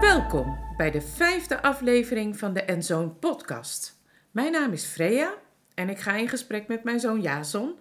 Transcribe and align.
Welkom 0.00 0.58
bij 0.76 0.90
de 0.90 1.00
vijfde 1.00 1.62
aflevering 1.62 2.38
van 2.38 2.52
de 2.52 2.62
Enzoon 2.62 3.18
podcast. 3.18 3.96
Mijn 4.30 4.52
naam 4.52 4.72
is 4.72 4.84
Freya 4.84 5.34
en 5.74 5.88
ik 5.88 5.98
ga 5.98 6.12
in 6.16 6.28
gesprek 6.28 6.68
met 6.68 6.84
mijn 6.84 7.00
zoon 7.00 7.20
Jason. 7.20 7.74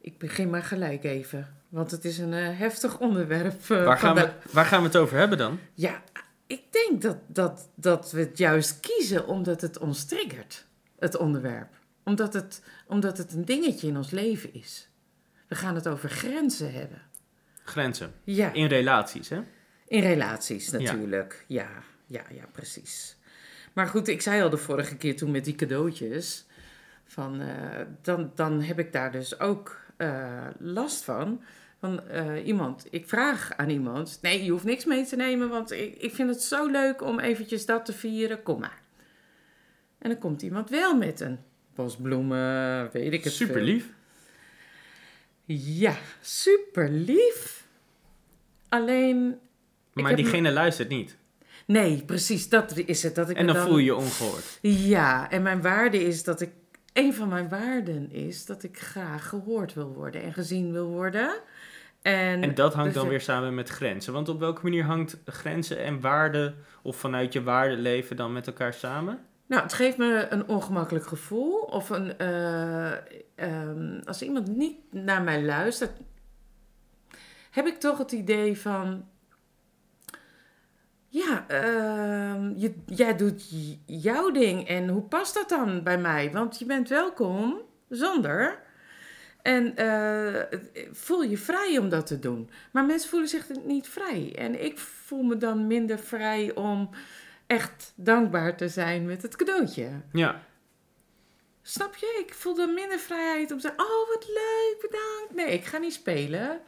Ik 0.00 0.18
begin 0.18 0.50
maar 0.50 0.62
gelijk 0.62 1.04
even, 1.04 1.56
want 1.68 1.90
het 1.90 2.04
is 2.04 2.18
een 2.18 2.32
eh, 2.32 2.58
heftig 2.58 2.98
onderwerp. 2.98 3.70
eh, 3.70 3.84
Waar 3.84 3.98
gaan, 3.98 4.14
we, 4.14 4.30
waar 4.52 4.64
gaan 4.64 4.80
we 4.80 4.86
het 4.86 4.96
over 4.96 5.18
hebben 5.18 5.38
dan? 5.38 5.58
Ja, 5.74 6.02
ik 6.46 6.62
denk 6.70 7.02
dat, 7.02 7.16
dat, 7.26 7.68
dat 7.74 8.10
we 8.10 8.20
het 8.20 8.38
juist 8.38 8.80
kiezen 8.80 9.26
omdat 9.26 9.60
het 9.60 9.78
ons 9.78 10.04
triggert, 10.04 10.66
het 10.98 11.16
onderwerp. 11.16 11.80
Omdat 12.04 12.34
het, 12.34 12.62
omdat 12.86 13.18
het 13.18 13.32
een 13.32 13.44
dingetje 13.44 13.86
in 13.86 13.96
ons 13.96 14.10
leven 14.10 14.54
is. 14.54 14.88
We 15.48 15.54
gaan 15.54 15.74
het 15.74 15.88
over 15.88 16.10
grenzen 16.10 16.72
hebben. 16.72 17.02
Grenzen. 17.64 18.12
Ja, 18.24 18.52
In 18.52 18.66
relaties, 18.66 19.28
hè? 19.28 19.40
in 19.86 20.00
relaties 20.00 20.70
natuurlijk. 20.70 21.44
Ja, 21.48 21.68
ja, 22.06 22.22
ja, 22.30 22.44
precies. 22.52 23.16
Maar 23.72 23.86
goed, 23.86 24.08
ik 24.08 24.20
zei 24.20 24.42
al 24.42 24.50
de 24.50 24.56
vorige 24.56 24.96
keer 24.96 25.16
toen 25.16 25.30
met 25.30 25.44
die 25.44 25.54
cadeautjes. 25.54 26.46
Van, 27.04 27.40
eh, 27.40 27.80
dan, 28.02 28.32
dan 28.34 28.62
heb 28.62 28.78
ik 28.78 28.92
daar 28.92 29.12
dus 29.12 29.40
ook 29.40 29.80
eh, 29.96 30.46
last 30.58 31.04
van. 31.04 31.42
Van 31.78 32.08
eh, 32.08 32.46
iemand, 32.46 32.86
ik 32.90 33.08
vraag 33.08 33.52
aan 33.56 33.70
iemand: 33.70 34.18
nee, 34.22 34.44
je 34.44 34.50
hoeft 34.50 34.64
niks 34.64 34.84
mee 34.84 35.04
te 35.04 35.16
nemen, 35.16 35.48
want 35.48 35.70
ik, 35.70 35.94
ik 35.94 36.14
vind 36.14 36.28
het 36.28 36.42
zo 36.42 36.66
leuk 36.66 37.02
om 37.02 37.18
eventjes 37.18 37.66
dat 37.66 37.84
te 37.84 37.92
vieren. 37.92 38.42
Kom 38.42 38.60
maar. 38.60 38.80
En 39.98 40.10
dan 40.10 40.18
komt 40.18 40.42
iemand 40.42 40.70
wel 40.70 40.96
met 40.96 41.20
een 41.20 41.38
bos 41.74 41.96
bloemen, 41.96 42.90
weet 42.92 43.12
ik 43.12 43.24
het 43.24 43.32
Super 43.32 43.54
veel. 43.54 43.64
lief. 43.64 43.86
Ja, 45.44 45.94
super 46.20 46.90
lief. 46.90 47.66
Alleen, 48.68 49.38
Maar 49.92 50.16
diegene 50.16 50.50
luistert 50.52 50.88
niet. 50.88 51.16
nee, 51.66 52.02
precies, 52.04 52.48
dat 52.48 52.76
is 52.76 53.02
het. 53.02 53.14
Dat 53.14 53.30
ik 53.30 53.36
En 53.36 53.46
dan 53.46 53.56
voel 53.56 53.78
je 53.78 53.84
je 53.84 53.94
ongehoord. 53.96 54.58
Ja, 54.62 55.30
en 55.30 55.42
mijn 55.42 55.62
waarde 55.62 56.04
is 56.04 56.24
dat 56.24 56.40
ik. 56.40 56.50
Een 56.92 57.14
van 57.14 57.28
mijn 57.28 57.48
waarden 57.48 58.10
is 58.10 58.46
dat 58.46 58.62
ik 58.62 58.78
graag 58.78 59.28
gehoord 59.28 59.74
wil 59.74 59.92
worden 59.92 60.22
en 60.22 60.32
gezien 60.32 60.72
wil 60.72 60.86
worden. 60.86 61.40
En, 62.02 62.42
En 62.42 62.54
dat 62.54 62.72
hangt 62.74 62.86
dus 62.86 62.94
dan 62.94 63.04
ik- 63.04 63.10
weer 63.10 63.20
samen 63.20 63.54
met 63.54 63.68
grenzen. 63.68 64.12
Want 64.12 64.28
op 64.28 64.38
welke 64.40 64.60
manier 64.62 64.84
hangt 64.84 65.16
grenzen 65.26 65.78
en 65.78 66.00
waarden, 66.00 66.54
of 66.82 66.96
vanuit 66.96 67.32
je 67.32 67.42
waardeleven 67.42 68.16
dan 68.16 68.32
met 68.32 68.46
elkaar 68.46 68.74
samen? 68.74 69.18
Nou, 69.52 69.64
het 69.64 69.72
geeft 69.72 69.96
me 69.96 70.26
een 70.30 70.48
ongemakkelijk 70.48 71.06
gevoel. 71.06 71.58
Of 71.58 71.90
een, 71.90 72.18
eh, 72.18 72.92
ehm, 73.34 74.00
als 74.04 74.22
iemand 74.22 74.56
niet 74.56 74.76
naar 74.90 75.22
mij 75.22 75.44
luistert, 75.44 75.90
heb 77.50 77.66
ik 77.66 77.80
toch 77.80 77.98
het 77.98 78.12
idee 78.12 78.58
van. 78.58 79.08
Ja, 81.08 81.44
ehm, 81.48 82.52
je, 82.56 82.74
jij 82.86 83.16
doet 83.16 83.44
jouw 83.86 84.30
ding. 84.30 84.68
En 84.68 84.88
hoe 84.88 85.02
past 85.02 85.34
dat 85.34 85.48
dan 85.48 85.82
bij 85.82 85.98
mij? 85.98 86.30
Want 86.32 86.58
je 86.58 86.64
bent 86.64 86.88
welkom 86.88 87.60
zonder. 87.88 88.62
En 89.42 89.76
eh, 89.76 90.58
voel 90.92 91.22
je 91.22 91.38
vrij 91.38 91.78
om 91.78 91.88
dat 91.88 92.06
te 92.06 92.18
doen. 92.18 92.50
Maar 92.70 92.84
mensen 92.84 93.10
voelen 93.10 93.28
zich 93.28 93.46
niet 93.64 93.88
vrij. 93.88 94.34
En 94.38 94.64
ik 94.64 94.78
voel 94.78 95.22
me 95.22 95.36
dan 95.36 95.66
minder 95.66 95.98
vrij 95.98 96.54
om 96.54 96.90
echt 97.52 97.92
dankbaar 97.96 98.56
te 98.56 98.68
zijn 98.68 99.06
met 99.06 99.22
het 99.22 99.36
cadeautje. 99.36 99.88
Ja. 100.12 100.42
Snap 101.62 101.96
je? 101.96 102.24
Ik 102.26 102.34
voel 102.34 102.54
dan 102.54 102.74
minder 102.74 102.98
vrijheid 102.98 103.50
om 103.50 103.58
te 103.58 103.62
zeggen: 103.68 103.84
Oh, 103.84 104.08
wat 104.08 104.26
leuk, 104.28 104.76
bedankt. 104.80 105.34
Nee, 105.34 105.58
ik 105.58 105.64
ga 105.64 105.78
niet 105.78 105.92
spelen. 105.92 106.60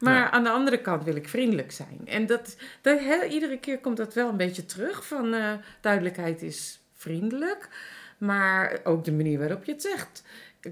Maar 0.00 0.14
Ja. 0.14 0.30
aan 0.30 0.44
de 0.44 0.50
andere 0.50 0.80
kant 0.80 1.04
wil 1.04 1.16
ik 1.16 1.28
vriendelijk 1.28 1.72
zijn. 1.72 2.00
En 2.04 2.26
dat, 2.26 2.56
dat, 2.82 2.98
hè, 3.00 3.24
iedere 3.24 3.58
keer 3.58 3.78
komt 3.78 3.96
dat 3.96 4.14
wel 4.14 4.28
een 4.28 4.36
beetje 4.36 4.64
terug: 4.64 5.06
van 5.06 5.34
eh, 5.34 5.52
duidelijkheid 5.80 6.42
is 6.42 6.80
vriendelijk. 6.94 7.68
Maar 8.18 8.80
ook 8.84 9.04
de 9.04 9.12
manier 9.12 9.38
waarop 9.38 9.64
je 9.64 9.72
het 9.72 9.82
zegt 9.82 10.22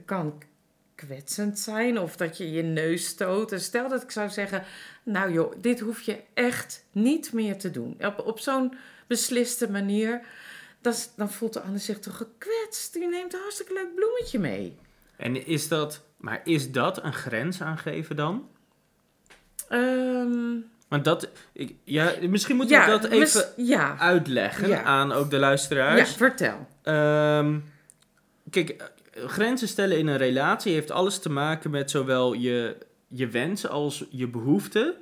kan 0.04 0.42
kwetsend 0.94 1.58
zijn. 1.58 1.98
Of 1.98 2.16
dat 2.16 2.36
je 2.38 2.50
je 2.50 2.62
neus 2.62 3.06
stoot. 3.06 3.52
En 3.52 3.60
stel 3.60 3.88
dat 3.88 4.02
ik 4.02 4.10
zou 4.10 4.28
zeggen: 4.28 4.62
Nou 5.02 5.32
joh, 5.32 5.52
dit 5.60 5.80
hoef 5.80 6.00
je 6.00 6.22
echt 6.34 6.84
niet 6.92 7.32
meer 7.32 7.58
te 7.58 7.70
doen. 7.70 7.96
Op, 8.00 8.18
op 8.26 8.38
zo'n 8.38 8.74
besliste 9.06 9.70
manier. 9.70 10.20
Dan, 10.80 10.94
dan 11.16 11.30
voelt 11.30 11.52
de 11.52 11.60
ander 11.60 11.80
zich 11.80 11.98
toch 11.98 12.16
gekwetst. 12.16 12.92
Die 12.92 13.08
neemt 13.08 13.34
een 13.34 13.40
hartstikke 13.40 13.72
leuk 13.74 13.94
bloemetje 13.94 14.38
mee. 14.38 14.76
En 15.16 15.46
is 15.46 15.68
dat, 15.68 16.02
maar 16.16 16.40
is 16.44 16.72
dat 16.72 17.04
een 17.04 17.12
grens 17.14 17.62
aangeven 17.62 18.16
dan? 18.16 18.48
Ehm, 19.68 20.54
Want 20.88 21.04
dat, 21.04 21.28
ik, 21.52 21.74
ja, 21.84 22.12
misschien 22.28 22.56
moeten 22.56 22.80
we 22.80 22.86
dat 23.00 23.10
mis- 23.10 23.34
even 23.34 23.64
ja, 23.64 23.98
uitleggen 23.98 24.68
Ja. 24.68 24.82
aan 24.82 25.12
ook 25.12 25.30
de 25.30 25.36
ja, 25.36 25.42
luisteraars. 25.42 26.12
vertel. 26.14 26.66
Ehm, 26.82 27.58
kijk, 28.50 28.90
grenzen 29.12 29.68
stellen 29.68 29.98
in 29.98 30.06
een 30.06 30.16
relatie 30.16 30.72
heeft 30.72 30.90
alles 30.90 31.18
te 31.18 31.30
maken 31.30 31.70
met 31.70 31.90
zowel 31.90 32.32
je, 32.32 32.76
je 33.08 33.28
wens 33.28 33.68
als 33.68 34.04
je 34.10 34.28
behoeften. 34.28 34.94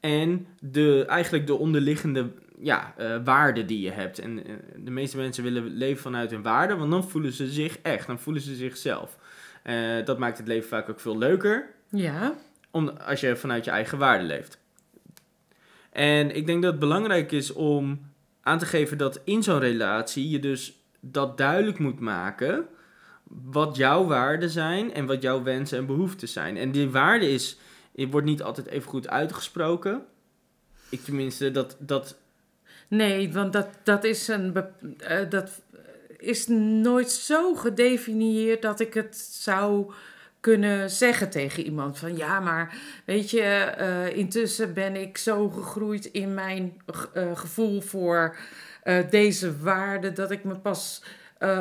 En 0.00 0.46
de, 0.60 1.04
eigenlijk 1.08 1.46
de 1.46 1.54
onderliggende 1.54 2.30
ja, 2.62 2.94
eh, 2.96 3.16
waarden 3.24 3.66
die 3.66 3.80
je 3.80 3.90
hebt. 3.90 4.18
En 4.18 4.46
eh, 4.46 4.54
de 4.76 4.90
meeste 4.90 5.16
mensen 5.16 5.42
willen 5.42 5.66
leven 5.66 6.02
vanuit 6.02 6.30
hun 6.30 6.42
waarden, 6.42 6.78
want 6.78 6.90
dan 6.90 7.08
voelen 7.08 7.32
ze 7.32 7.46
zich 7.46 7.78
echt, 7.78 8.06
dan 8.06 8.18
voelen 8.18 8.42
ze 8.42 8.54
zichzelf. 8.54 9.16
Eh, 9.62 10.04
dat 10.04 10.18
maakt 10.18 10.38
het 10.38 10.46
leven 10.46 10.68
vaak 10.68 10.88
ook 10.88 11.00
veel 11.00 11.18
leuker 11.18 11.70
Ja, 11.88 12.34
om, 12.70 12.88
als 12.88 13.20
je 13.20 13.36
vanuit 13.36 13.64
je 13.64 13.70
eigen 13.70 13.98
waarde 13.98 14.24
leeft. 14.24 14.58
En 15.90 16.36
ik 16.36 16.46
denk 16.46 16.62
dat 16.62 16.70
het 16.70 16.80
belangrijk 16.80 17.32
is 17.32 17.52
om 17.52 18.00
aan 18.40 18.58
te 18.58 18.66
geven 18.66 18.98
dat 18.98 19.20
in 19.24 19.42
zo'n 19.42 19.58
relatie 19.58 20.30
je 20.30 20.38
dus 20.38 20.82
dat 21.00 21.38
duidelijk 21.38 21.78
moet 21.78 22.00
maken 22.00 22.66
wat 23.24 23.76
jouw 23.76 24.06
waarden 24.06 24.50
zijn 24.50 24.94
en 24.94 25.06
wat 25.06 25.22
jouw 25.22 25.42
wensen 25.42 25.78
en 25.78 25.86
behoeften 25.86 26.28
zijn. 26.28 26.56
En 26.56 26.70
die 26.70 26.90
waarde 26.90 27.30
is, 27.30 27.58
het 27.94 28.10
wordt 28.10 28.26
niet 28.26 28.42
altijd 28.42 28.66
even 28.66 28.88
goed 28.88 29.08
uitgesproken. 29.08 30.04
Ik 30.88 31.04
tenminste, 31.04 31.50
dat, 31.50 31.76
dat 31.78 32.16
nee, 32.96 33.32
want 33.32 33.52
dat, 33.52 33.68
dat, 33.82 34.04
is 34.04 34.28
een, 34.28 34.66
eh, 34.98 35.30
dat 35.30 35.50
is 36.18 36.46
nooit 36.82 37.10
zo 37.10 37.54
gedefinieerd 37.54 38.62
dat 38.62 38.80
ik 38.80 38.94
het 38.94 39.16
zou 39.16 39.92
kunnen 40.40 40.90
zeggen 40.90 41.30
tegen 41.30 41.64
iemand. 41.64 41.98
Van 41.98 42.16
ja, 42.16 42.40
maar 42.40 42.74
weet 43.04 43.30
je, 43.30 43.42
eh, 43.42 44.16
intussen 44.16 44.74
ben 44.74 44.96
ik 44.96 45.18
zo 45.18 45.48
gegroeid 45.48 46.04
in 46.04 46.34
mijn 46.34 46.82
eh, 47.12 47.36
gevoel 47.36 47.80
voor 47.80 48.36
deze 49.10 49.58
waarde 49.58 50.12
dat 50.12 50.30
ik 50.30 50.44
me 50.44 50.58
pas 50.58 51.02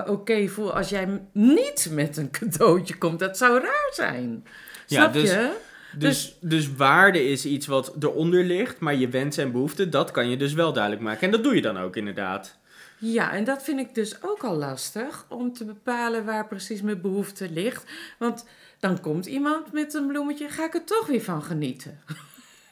oké 0.05 0.47
voel 0.47 0.73
als 0.75 0.89
jij 0.89 1.21
niet 1.31 1.87
met 1.91 2.17
een 2.17 2.31
cadeautje 2.31 2.97
komt. 2.97 3.19
Dat 3.19 3.37
zou 3.37 3.59
raar 3.59 3.89
zijn. 3.91 4.45
Ja, 4.87 5.01
Snap 5.01 5.13
dus- 5.13 5.31
je? 5.31 5.69
Dus, 5.97 6.35
dus 6.39 6.73
waarde 6.75 7.25
is 7.29 7.45
iets 7.45 7.67
wat 7.67 7.93
eronder 7.99 8.43
ligt, 8.43 8.79
maar 8.79 8.95
je 8.95 9.07
wensen 9.09 9.43
en 9.43 9.51
behoeften, 9.51 9.89
dat 9.89 10.11
kan 10.11 10.29
je 10.29 10.37
dus 10.37 10.53
wel 10.53 10.73
duidelijk 10.73 11.03
maken. 11.03 11.21
En 11.21 11.31
dat 11.31 11.43
doe 11.43 11.55
je 11.55 11.61
dan 11.61 11.77
ook 11.77 11.95
inderdaad. 11.95 12.57
Ja, 12.97 13.31
en 13.33 13.43
dat 13.43 13.63
vind 13.63 13.79
ik 13.79 13.95
dus 13.95 14.23
ook 14.23 14.43
al 14.43 14.55
lastig 14.55 15.25
om 15.29 15.53
te 15.53 15.65
bepalen 15.65 16.25
waar 16.25 16.47
precies 16.47 16.81
mijn 16.81 17.01
behoefte 17.01 17.49
ligt. 17.51 17.83
Want 18.19 18.45
dan 18.79 18.99
komt 18.99 19.25
iemand 19.25 19.71
met 19.73 19.93
een 19.93 20.07
bloemetje, 20.07 20.49
ga 20.49 20.65
ik 20.65 20.73
er 20.73 20.83
toch 20.83 21.07
weer 21.07 21.21
van 21.21 21.43
genieten. 21.43 21.99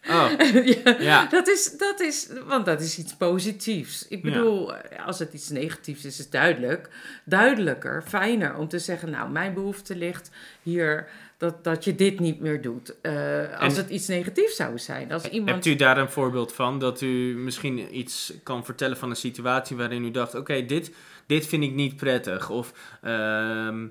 Oh, 0.10 0.30
ja, 0.84 0.96
ja. 1.00 1.26
Dat 1.26 1.48
is, 1.48 1.78
dat 1.78 2.00
is, 2.00 2.30
want 2.48 2.66
dat 2.66 2.82
is 2.82 2.98
iets 2.98 3.16
positiefs. 3.16 4.08
Ik 4.08 4.24
Ja. 4.26 4.32
bedoel, 4.32 4.74
als 5.06 5.20
het 5.20 5.34
iets 5.34 5.50
negatiefs 5.50 6.06
is, 6.06 6.12
is 6.12 6.18
het 6.18 6.32
duidelijk. 6.32 6.90
Duidelijker, 7.24 8.04
fijner 8.08 8.56
om 8.56 8.68
te 8.68 8.80
zeggen, 8.80 9.10
nou, 9.10 9.30
mijn 9.30 9.54
behoefte 9.54 9.96
ligt 9.96 10.30
hier 10.64 11.08
dat, 11.40 11.64
dat 11.64 11.84
je 11.84 11.96
dit 11.96 12.20
niet 12.20 12.40
meer 12.40 12.62
doet. 12.62 13.02
Eh, 13.02 13.60
als 13.60 13.78
En- 13.78 13.82
het 13.84 13.90
iets 13.90 14.08
negatiefs 14.08 14.56
zou 14.56 14.80
zijn. 14.80 15.12
Als 15.12 15.24
iemand... 15.30 15.50
Hebt 15.50 15.66
u 15.66 15.76
daar 15.76 15.98
een 15.98 16.10
voorbeeld 16.10 16.54
van? 16.54 16.80
Dat 16.80 17.02
u 17.02 17.36
misschien 17.38 17.98
iets 17.98 18.34
kan 18.44 18.66
vertellen 18.66 18.98
van 18.98 19.10
een 19.10 19.16
situatie 19.16 19.78
waarin 19.78 20.04
u 20.04 20.12
dacht: 20.12 20.36
oké, 20.36 20.66
dit, 20.66 20.96
dit 21.26 21.48
vind 21.48 21.64
ik 21.64 21.74
niet 21.74 21.96
prettig. 21.96 22.50
Of, 22.50 22.74
ehm, 23.02 23.88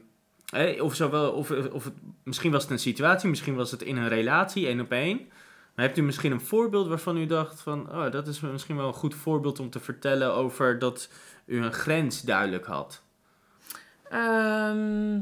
eh, 0.53 0.83
of, 0.83 0.95
zowel, 0.95 1.33
of, 1.33 1.51
of 1.51 1.85
het, 1.85 1.95
misschien 2.25 2.53
was 2.53 2.63
het 2.63 2.71
een 2.71 2.79
situatie, 2.79 3.29
misschien 3.29 3.55
was 3.55 3.71
het 3.71 3.83
in 3.83 3.97
een 3.97 4.09
relatie, 4.09 4.67
één 4.67 4.81
op 4.81 4.93
één. 4.93 5.17
Maar 5.75 5.87
hebt 5.87 5.99
u 5.99 6.03
misschien 6.03 6.33
een 6.33 6.41
voorbeeld 6.41 6.89
waarvan 6.89 7.17
u 7.17 7.27
dacht: 7.27 7.61
van, 7.61 7.93
oh, 7.93 8.11
dat 8.11 8.27
is 8.29 8.41
misschien 8.41 8.77
wel 8.77 8.87
een 8.87 8.93
goed 8.93 9.15
voorbeeld 9.15 9.61
om 9.61 9.71
te 9.71 9.81
vertellen 9.81 10.33
over 10.35 10.79
dat 10.79 11.09
u 11.47 11.63
een 11.63 11.73
grens 11.73 12.23
duidelijk 12.23 12.67
had? 12.67 13.03
Ehm, 14.09 15.21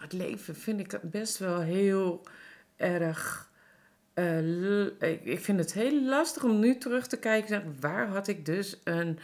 het 0.00 0.12
leven 0.12 0.54
vind 0.56 0.80
ik 0.80 0.98
best 1.02 1.38
wel 1.38 1.60
heel 1.60 2.22
erg. 2.76 3.48
eh, 4.14 5.10
ik 5.22 5.38
vind 5.40 5.58
het 5.58 5.72
heel 5.72 6.02
lastig 6.04 6.42
om 6.42 6.58
nu 6.58 6.78
terug 6.78 7.06
te 7.06 7.16
kijken. 7.18 7.76
Waar 7.80 8.08
had 8.08 8.28
ik 8.28 8.46
dus 8.46 8.80
een 8.84 9.18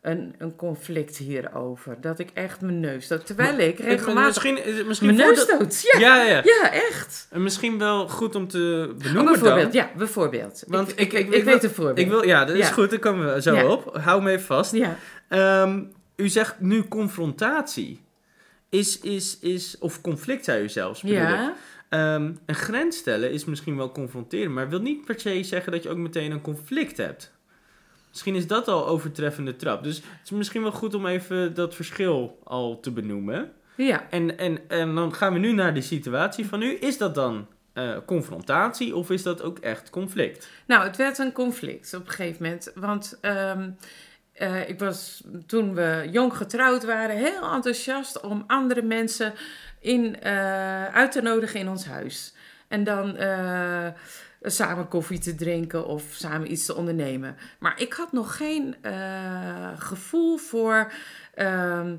een, 0.00 0.34
een 0.38 0.56
conflict 0.56 1.16
hierover. 1.16 2.00
Dat 2.00 2.18
ik 2.18 2.30
echt 2.34 2.60
mijn 2.60 2.80
neus 2.80 3.04
stoot. 3.04 3.26
Terwijl 3.26 3.58
ik 3.58 3.78
regelmatig 3.78 4.44
Misschien, 4.44 4.86
misschien 4.86 5.14
mijn 5.14 5.28
neus 5.28 5.40
stoot. 5.40 5.80
Ja, 5.92 5.98
Ja, 6.00 6.22
ja. 6.22 6.40
ja, 6.44 6.72
echt. 6.72 7.26
En 7.30 7.42
misschien 7.42 7.78
wel 7.78 8.08
goed 8.08 8.34
om 8.34 8.48
te 8.48 8.86
Oh, 8.90 8.98
benoemen 8.98 9.32
bijvoorbeeld, 9.32 9.72
dan. 9.72 9.82
ja, 9.82 9.90
bijvoorbeeld. 9.96 10.64
Want 10.66 10.90
ik, 10.90 10.98
ik- 10.98 11.12
ik, 11.12 11.18
ik- 11.18 11.26
ik, 11.26 11.34
ik 11.34 11.44
weet 11.44 11.64
een 11.64 11.70
voorbeeld. 11.70 11.98
Ik 11.98 12.08
wil, 12.08 12.24
ja, 12.24 12.44
dat 12.44 12.56
is 12.56 12.66
Ja. 12.68 12.72
goed, 12.72 12.90
daar 12.90 12.98
komen 12.98 13.34
we 13.34 13.42
zo 13.42 13.66
op. 13.68 13.96
Hou 13.96 14.22
me 14.22 14.30
even 14.30 14.44
vast. 14.46 14.72
Ja, 14.72 14.96
Ehm, 15.28 15.82
u 16.16 16.28
zegt 16.28 16.60
nu 16.60 16.88
confrontatie. 16.88 18.00
Is, 18.70 19.00
is, 19.00 19.38
is, 19.38 19.78
of 19.78 20.00
conflict 20.00 20.44
zei 20.44 20.62
u 20.62 20.68
zelfs, 20.68 21.00
bedoel 21.00 21.16
ja. 21.16 21.54
Ehm, 21.88 22.32
een 22.46 22.54
grens 22.54 22.96
stellen 22.96 23.32
is 23.32 23.44
misschien 23.44 23.76
wel 23.76 23.92
confronteren, 23.92 24.52
maar 24.52 24.68
wil 24.68 24.80
niet 24.80 25.04
per 25.04 25.20
se 25.20 25.42
zeggen 25.42 25.72
dat 25.72 25.82
je 25.82 25.88
ook 25.88 25.96
meteen 25.96 26.30
een 26.30 26.40
conflict 26.40 26.96
hebt. 26.96 27.32
Misschien 28.08 28.34
is 28.34 28.46
dat 28.46 28.68
al 28.68 28.86
overtreffende 28.86 29.56
trap. 29.56 29.82
Dus 29.82 29.96
het 29.96 30.04
is 30.24 30.30
misschien 30.30 30.62
wel 30.62 30.72
goed 30.72 30.94
om 30.94 31.06
even 31.06 31.54
dat 31.54 31.74
verschil 31.74 32.38
al 32.44 32.80
te 32.80 32.90
benoemen. 32.90 33.52
ja. 33.76 34.10
En, 34.10 34.38
en, 34.38 34.68
en 34.68 34.94
dan 34.94 35.14
gaan 35.14 35.32
we 35.32 35.38
nu 35.38 35.52
naar 35.52 35.74
de 35.74 35.80
situatie 35.80 36.46
van 36.46 36.58
nu. 36.58 36.74
Is 36.74 36.98
dat 36.98 37.14
dan 37.14 37.46
eh, 37.72 37.96
confrontatie 38.06 38.96
of 38.96 39.10
is 39.10 39.22
dat 39.22 39.42
ook 39.42 39.58
echt 39.58 39.90
conflict? 39.90 40.48
Nou, 40.66 40.86
het 40.86 40.96
werd 40.96 41.18
een 41.18 41.32
conflict 41.32 41.94
op 41.94 42.06
een 42.06 42.12
gegeven 42.12 42.42
moment. 42.42 42.72
Want 42.74 43.18
ehm, 43.20 43.70
eh, 44.38 44.68
ik 44.68 44.78
was 44.78 45.22
toen 45.46 45.74
we 45.74 46.08
jong 46.10 46.36
getrouwd 46.36 46.84
waren 46.84 47.16
heel 47.16 47.52
enthousiast 47.52 48.20
om 48.20 48.44
andere 48.46 48.82
mensen 48.82 49.34
in, 49.80 50.20
eh, 50.20 50.84
uit 50.84 51.12
te 51.12 51.22
nodigen 51.22 51.60
in 51.60 51.68
ons 51.68 51.86
huis. 51.86 52.34
En 52.68 52.84
dan 52.84 53.16
eh, 53.16 53.86
samen 54.42 54.88
koffie 54.88 55.18
te 55.18 55.34
drinken 55.34 55.86
of 55.86 56.02
samen 56.02 56.52
iets 56.52 56.66
te 56.66 56.74
ondernemen. 56.74 57.36
Maar 57.58 57.80
ik 57.80 57.92
had 57.92 58.12
nog 58.12 58.36
geen 58.36 58.76
gevoel 59.76 60.36
voor. 60.36 60.92
ehm, 61.34 61.96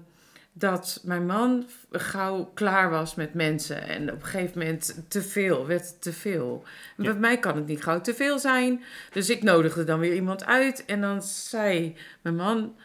dat 0.59 1.01
mijn 1.03 1.25
man 1.25 1.65
gauw 1.91 2.51
klaar 2.53 2.89
was 2.89 3.15
met 3.15 3.33
mensen. 3.33 3.87
En 3.87 4.11
op 4.11 4.21
een 4.21 4.27
gegeven 4.27 4.59
moment 4.59 5.03
te 5.07 5.21
veel, 5.21 5.67
werd 5.67 6.01
te 6.01 6.13
veel. 6.13 6.63
Ja. 6.97 7.03
Bij 7.03 7.13
mij 7.19 7.39
kan 7.39 7.55
het 7.55 7.67
niet 7.67 7.83
gauw 7.83 8.01
te 8.01 8.13
veel 8.13 8.39
zijn. 8.39 8.83
Dus 9.11 9.29
ik 9.29 9.43
nodigde 9.43 9.83
dan 9.83 9.99
weer 9.99 10.13
iemand 10.13 10.45
uit. 10.45 10.85
En 10.85 11.01
dan 11.01 11.23
zei 11.23 11.95
mijn 12.21 12.35
man... 12.35 12.75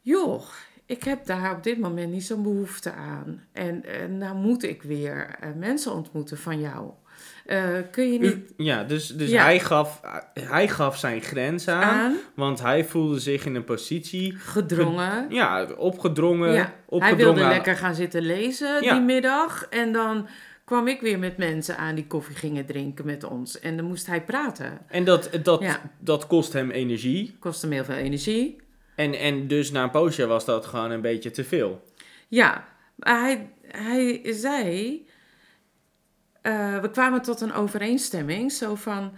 Joh, 0.00 0.42
ik 0.86 1.02
heb 1.02 1.26
daar 1.26 1.56
op 1.56 1.62
dit 1.62 1.78
moment 1.78 2.12
niet 2.12 2.24
zo'n 2.24 2.42
behoefte 2.42 2.92
aan. 2.92 3.44
En, 3.52 3.84
en 3.84 4.18
nou 4.18 4.36
moet 4.36 4.62
ik 4.62 4.82
weer 4.82 5.36
eh, 5.40 5.50
mensen 5.52 5.92
ontmoeten 5.92 6.38
van 6.38 6.60
jou. 6.60 6.90
Eh, 7.46 7.64
kun 7.90 8.12
je 8.12 8.18
niet 8.18 8.36
ja, 8.56 8.84
dus, 8.84 9.06
dus 9.08 9.30
Ja. 9.30 9.42
Hij, 9.42 9.60
gaf, 9.60 10.00
hij 10.32 10.68
gaf 10.68 10.98
zijn 10.98 11.20
grens 11.22 11.68
aan, 11.68 11.82
aan, 11.82 12.16
want 12.34 12.60
hij 12.62 12.84
voelde 12.84 13.18
zich 13.20 13.44
in 13.46 13.54
een 13.54 13.64
positie, 13.64 14.32
gedrongen... 14.38 15.26
ja, 15.30 15.66
opgedrongen. 15.76 16.52
Ja, 16.52 16.74
opgedrongen 16.86 17.04
Hij 17.06 17.16
wilde 17.16 17.42
aan- 17.42 17.50
lekker 17.50 17.76
gaan 17.76 17.94
zitten 17.94 18.22
lezen 18.22 18.82
Ja. 18.84 18.92
die 18.92 19.02
middag. 19.02 19.66
En 19.70 19.92
dan 19.92 20.28
kwam 20.64 20.88
ik 20.88 21.00
weer 21.00 21.18
met 21.18 21.36
mensen 21.36 21.76
aan 21.76 21.94
die 21.94 22.06
koffie 22.06 22.36
gingen 22.36 22.66
drinken 22.66 23.06
met 23.06 23.24
ons. 23.24 23.60
En 23.60 23.76
dan 23.76 23.86
moest 23.86 24.06
hij 24.06 24.22
praten. 24.24 24.78
En 24.88 25.04
dat, 25.04 25.30
dat, 25.42 25.60
Ja. 25.62 25.80
dat 25.98 26.26
kost 26.26 26.52
hem 26.52 26.70
energie. 26.70 27.36
Kostte 27.38 27.66
hem 27.66 27.74
heel 27.74 27.84
veel 27.84 27.94
energie. 27.94 28.56
En, 28.94 29.14
en 29.14 29.46
dus 29.46 29.70
na 29.70 29.82
een 29.82 29.90
poosje 29.90 30.26
was 30.26 30.44
dat 30.44 30.66
gewoon 30.66 30.90
een 30.90 31.00
beetje 31.00 31.30
te 31.30 31.44
veel. 31.44 31.84
Ja, 32.28 32.64
hij, 32.98 33.48
hij 33.66 34.20
zei... 34.24 35.06
eh, 36.46 36.80
we 36.80 36.90
kwamen 36.90 37.22
tot 37.22 37.40
een 37.40 37.52
overeenstemming. 37.52 38.52
Zo 38.52 38.74
van, 38.74 39.12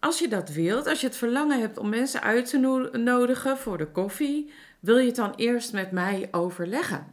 als 0.00 0.18
je 0.18 0.28
dat 0.28 0.50
wilt, 0.50 0.86
als 0.86 1.00
je 1.00 1.06
het 1.06 1.16
verlangen 1.16 1.60
hebt 1.60 1.78
om 1.78 1.88
mensen 1.88 2.22
uit 2.22 2.50
te 2.50 2.58
no- 2.58 2.90
nodigen 2.92 3.58
voor 3.58 3.78
de 3.78 3.86
koffie... 3.86 4.52
wil 4.80 4.98
je 4.98 5.06
het 5.06 5.16
dan 5.16 5.34
eerst 5.36 5.72
met 5.72 5.90
mij 5.90 6.28
overleggen? 6.30 7.06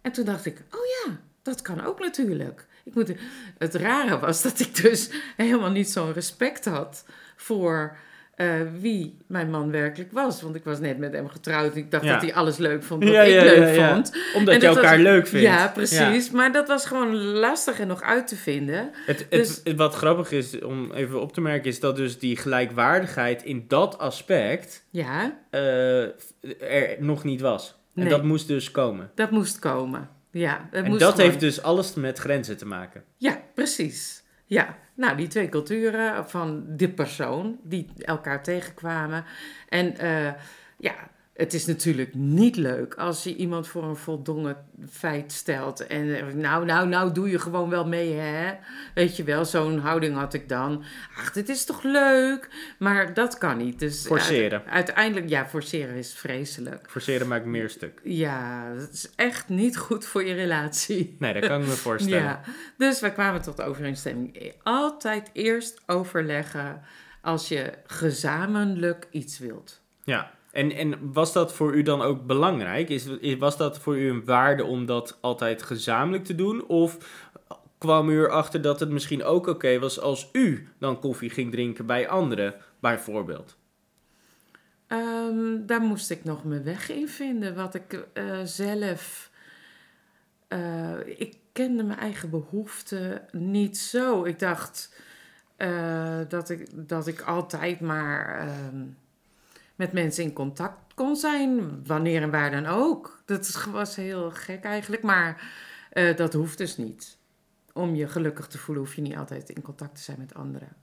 En 0.00 0.12
toen 0.12 0.24
dacht 0.24 0.46
ik, 0.46 0.58
oh 0.70 0.80
ja, 1.04 1.16
dat 1.42 1.62
kan 1.62 1.84
ook 1.84 1.98
natuurlijk. 1.98 2.66
Ik 2.84 2.94
moet, 2.94 3.12
het 3.58 3.74
rare 3.74 4.18
was 4.18 4.42
dat 4.42 4.60
ik 4.60 4.82
dus 4.82 5.10
helemaal 5.36 5.70
niet 5.70 5.90
zo'n 5.90 6.12
respect 6.12 6.64
had 6.64 7.04
voor 7.36 7.96
eh, 8.40 8.60
wie 8.80 9.16
mijn 9.26 9.50
man 9.50 9.70
werkelijk 9.70 10.12
was. 10.12 10.42
Want 10.42 10.54
ik 10.54 10.64
was 10.64 10.78
net 10.80 10.98
met 10.98 11.12
hem 11.12 11.28
getrouwd 11.28 11.72
en 11.72 11.78
ik 11.78 11.90
dacht 11.90 12.04
Ja. 12.04 12.12
dat 12.12 12.22
hij 12.22 12.34
alles 12.34 12.56
leuk 12.56 12.82
vond 12.82 13.04
wat 13.04 13.12
Ja, 13.12 13.22
ik 13.22 13.32
ja, 13.34 13.42
leuk 13.44 13.74
vond. 13.74 14.12
Omdat 14.34 14.54
En 14.54 14.60
je 14.60 14.66
was- 14.66 14.76
elkaar 14.76 14.98
leuk 14.98 15.26
vindt. 15.26 15.46
Ja, 15.46 15.68
precies. 15.68 16.30
Maar 16.30 16.52
dat 16.52 16.68
was 16.68 16.86
gewoon 16.86 17.14
lastig 17.16 17.80
en 17.80 17.86
nog 17.86 18.02
uit 18.02 18.26
te 18.28 18.36
vinden. 18.36 18.90
Het, 19.06 19.26
Dus- 19.30 19.60
het- 19.64 19.76
wat 19.76 19.94
grappig 19.94 20.30
is 20.32 20.58
om 20.60 20.92
even 20.92 21.20
op 21.20 21.32
te 21.32 21.40
merken, 21.40 21.70
is 21.70 21.80
dat 21.80 21.96
dus 21.96 22.18
die 22.18 22.36
gelijkwaardigheid 22.36 23.42
in 23.42 23.64
dat 23.68 23.98
aspect 23.98 24.84
Ja, 24.90 25.38
eh, 25.50 26.02
er 26.60 26.96
nog 26.98 27.24
niet 27.24 27.40
was. 27.40 27.78
En 27.94 28.08
dat 28.08 28.22
moest 28.24 28.48
dus 28.48 28.70
komen. 28.70 29.10
dat 29.14 29.30
moest 29.30 29.58
komen. 29.58 30.08
Ja, 30.30 30.68
dat 30.70 30.82
En 30.84 30.88
moest 30.88 31.00
dat 31.00 31.10
gewoon. 31.10 31.26
heeft 31.26 31.40
dus 31.40 31.62
alles 31.62 31.94
met 31.94 32.18
grenzen 32.18 32.56
te 32.56 32.66
maken. 32.66 33.02
Ja, 33.16 33.40
precies. 33.54 34.19
Ja, 34.50 34.78
nou, 34.94 35.16
die 35.16 35.28
twee 35.28 35.48
culturen 35.48 36.28
van 36.28 36.64
de 36.76 36.88
persoon 36.88 37.58
die 37.62 37.86
elkaar 37.98 38.42
tegenkwamen. 38.42 39.24
En 39.68 39.96
eh, 39.96 40.32
ja, 40.76 40.94
het 41.34 41.54
is 41.54 41.66
natuurlijk 41.66 42.14
niet 42.14 42.56
leuk 42.56 42.94
als 42.94 43.24
je 43.24 43.36
iemand 43.36 43.68
voor 43.68 43.84
een 43.84 43.96
voldongen 43.96 44.56
feit 44.90 45.32
stelt. 45.32 45.86
En 45.86 46.16
eh, 46.16 46.34
nou, 46.34 46.64
nou, 46.64 46.88
nou, 46.88 47.12
doe 47.12 47.30
je 47.30 47.38
gewoon 47.38 47.70
wel 47.70 47.86
mee, 47.86 48.12
hè? 48.12 48.54
Weet 48.94 49.16
je 49.16 49.24
wel, 49.24 49.44
zo'n 49.44 49.78
houding 49.78 50.14
had 50.16 50.34
ik 50.34 50.48
dan. 50.48 50.84
Ach, 51.16 51.32
dit 51.32 51.48
is 51.48 51.64
toch 51.64 51.82
leuk? 51.82 52.48
Maar 52.78 53.14
dat 53.14 53.38
kan 53.38 53.56
niet. 53.56 53.78
Dus 53.78 54.06
Forceren. 54.06 54.58
uite- 54.58 54.70
uiteindelijk, 54.70 55.28
ja, 55.28 55.46
forceren 55.46 55.94
is 55.94 56.14
vreselijk. 56.14 56.90
Forceren 56.90 57.28
maakt 57.28 57.44
meer 57.44 57.70
stuk. 57.70 58.00
Ja, 58.04 58.74
dat 58.74 58.92
is 58.92 59.10
echt 59.16 59.48
niet 59.48 59.76
goed 59.76 60.04
voor 60.06 60.24
je 60.24 60.34
relatie. 60.34 61.16
Nee, 61.18 61.32
dat 61.40 61.46
kan 61.46 61.60
ik 61.60 61.66
me 61.66 61.72
voorstellen. 61.88 62.22
Ja, 62.22 62.40
dus 62.76 63.00
we 63.00 63.12
kwamen 63.12 63.42
tot 63.42 63.56
de 63.56 63.62
overeenstemming. 63.62 64.52
Altijd 64.62 65.30
eerst 65.32 65.80
overleggen 65.86 66.82
als 67.22 67.48
je 67.48 67.72
gezamenlijk 67.86 69.06
iets 69.10 69.38
wilt. 69.38 69.80
Ja. 70.04 70.30
En, 70.52 70.72
en 70.72 71.12
was 71.12 71.32
dat 71.32 71.52
voor 71.52 71.74
u 71.74 71.82
dan 71.82 72.02
ook 72.02 72.26
belangrijk? 72.26 72.88
Is, 72.88 73.36
was 73.38 73.56
dat 73.56 73.78
voor 73.78 73.98
u 73.98 74.08
een 74.10 74.24
waarde 74.24 74.64
om 74.64 74.86
dat 74.86 75.18
altijd 75.20 75.62
gezamenlijk 75.62 76.24
te 76.24 76.34
doen? 76.34 76.66
Of 76.66 76.98
kwam 77.78 78.08
u 78.08 78.18
erachter 78.18 78.62
dat 78.62 78.80
het 78.80 78.90
misschien 78.90 79.24
ook 79.24 79.46
oké 79.46 79.78
was 79.78 80.00
als 80.00 80.28
u 80.32 80.68
dan 80.78 81.00
koffie 81.00 81.30
ging 81.30 81.52
drinken 81.52 81.86
bij 81.86 82.08
anderen, 82.08 82.54
bijvoorbeeld? 82.80 83.56
Ehm, 84.86 85.66
daar 85.66 85.80
moest 85.80 86.10
ik 86.10 86.24
nog 86.24 86.44
mijn 86.44 86.62
weg 86.64 86.90
in 86.90 87.08
vinden. 87.08 87.54
Wat 87.54 87.74
ik 87.74 88.06
eh, 88.12 88.40
zelf. 88.44 89.30
eh, 90.48 90.98
ik 91.06 91.36
kende 91.52 91.82
mijn 91.82 91.98
eigen 91.98 92.30
behoeften 92.30 93.22
niet 93.32 93.78
zo. 93.78 94.24
Ik 94.24 94.38
dacht 94.38 94.94
eh, 95.56 96.18
dat, 96.28 96.50
ik, 96.50 96.88
dat 96.88 97.06
ik 97.06 97.20
altijd 97.20 97.80
maar 97.80 98.38
ehm, 98.38 98.84
met 99.80 99.92
mensen 99.92 100.24
in 100.24 100.32
contact 100.32 100.94
kon 100.94 101.16
zijn, 101.16 101.80
wanneer 101.86 102.22
en 102.22 102.30
waar 102.30 102.50
dan 102.50 102.66
ook. 102.66 103.22
Dat 103.26 103.64
was 103.72 103.96
heel 103.96 104.30
gek 104.30 104.64
eigenlijk, 104.64 105.02
maar 105.02 105.42
eh, 105.90 106.16
dat 106.16 106.32
hoeft 106.32 106.58
dus 106.58 106.76
niet. 106.76 107.18
Om 107.72 107.94
je 107.94 108.08
gelukkig 108.08 108.46
te 108.46 108.58
voelen, 108.58 108.84
hoef 108.84 108.94
je 108.94 109.02
niet 109.02 109.16
altijd 109.16 109.50
in 109.50 109.62
contact 109.62 109.94
te 109.96 110.02
zijn 110.02 110.18
met 110.18 110.34
anderen. 110.34 110.76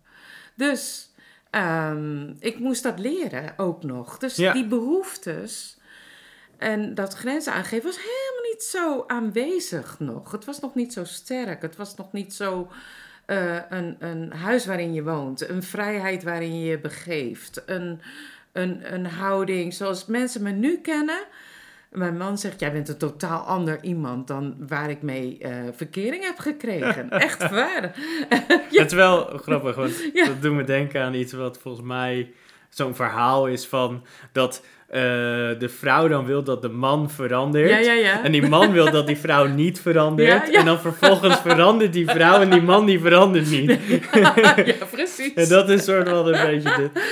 Dus 0.56 1.12
ehm, 1.50 2.34
ik 2.40 2.60
moest 2.60 2.84
dat 2.84 3.00
leren 3.00 3.54
ook 3.58 3.84
nog. 3.84 4.18
Dus 4.18 4.36
Ja. 4.36 4.54
die 4.54 4.68
behoeftes 4.68 5.80
en 6.58 6.94
dat 6.96 7.14
grenzen 7.14 7.54
aangeven 7.54 7.86
was 7.86 7.98
helemaal 7.98 8.52
niet 8.52 8.64
zo 8.64 9.04
aanwezig 9.08 10.00
nog. 10.00 10.32
Het 10.32 10.46
was 10.46 10.60
nog 10.60 10.76
niet 10.76 10.94
zo 10.94 11.04
sterk. 11.04 11.62
Het 11.62 11.76
was 11.76 11.96
nog 11.96 12.12
niet 12.12 12.34
zo 12.34 12.72
eh, 13.26 13.56
een, 13.70 13.96
een 14.00 14.32
huis 14.34 14.66
waarin 14.66 14.94
je 14.94 15.04
woont, 15.04 15.50
een 15.50 15.64
vrijheid 15.64 16.24
waarin 16.24 16.60
je 16.60 16.66
je 16.66 16.80
begeeft, 16.80 17.64
een, 17.66 18.02
een, 18.58 18.94
een 18.94 19.06
houding 19.06 19.74
zoals 19.74 20.06
mensen 20.06 20.44
me 20.44 20.52
nu 20.52 20.78
kennen. 20.82 21.20
Mijn 21.92 22.18
man 22.18 22.38
zegt, 22.38 22.60
jij 22.60 22.72
bent 22.72 22.90
een 22.90 22.98
totaal 22.98 23.40
ander 23.40 23.84
iemand 23.84 24.28
dan 24.28 24.56
waar 24.68 24.90
ik 24.90 25.02
mee 25.02 25.38
eh, 25.38 25.52
verkering 25.72 26.24
heb 26.24 26.38
gekregen. 26.38 27.10
Echt 27.28 27.50
waar. 27.50 27.96
Het 28.70 28.86
is 28.86 28.94
wel 28.94 29.26
grappig, 29.26 29.76
want 29.76 30.10
Ja. 30.14 30.26
dat 30.26 30.42
doet 30.42 30.54
me 30.56 30.64
denken 30.64 31.02
aan 31.02 31.14
iets 31.14 31.34
wat 31.34 31.58
volgens 31.58 31.86
mij 31.88 32.32
zo'n 32.70 32.96
verhaal 32.96 33.48
is 33.48 33.68
van 33.68 34.06
dat 34.32 34.64
eh, 34.88 35.00
de 35.60 35.70
vrouw 35.78 36.08
dan 36.08 36.26
wil 36.26 36.44
dat 36.44 36.62
de 36.62 36.70
man 36.70 37.10
verandert. 37.12 37.70
Ja, 37.70 37.78
ja, 37.78 37.94
ja. 37.94 38.24
En 38.24 38.32
die 38.32 38.48
man 38.48 38.72
wil 38.72 38.92
dat 38.92 39.08
die 39.08 39.18
vrouw 39.18 39.46
niet 39.46 39.80
verandert. 39.88 40.50
En 40.50 40.66
dan 40.66 40.80
vervolgens 40.80 41.40
verandert 41.40 41.94
die 41.94 42.10
vrouw 42.10 42.42
en 42.42 42.50
die 42.50 42.62
man 42.62 42.86
die 42.86 43.00
verandert 43.00 43.50
niet. 43.50 43.80
ja, 44.66 44.76
precies. 44.92 45.34
En 45.34 45.50
dat 45.50 45.70
is 45.70 45.84
soort 45.84 46.10
van 46.10 46.28
een 46.28 46.46
beetje 46.46 46.76
dit. 46.78 47.04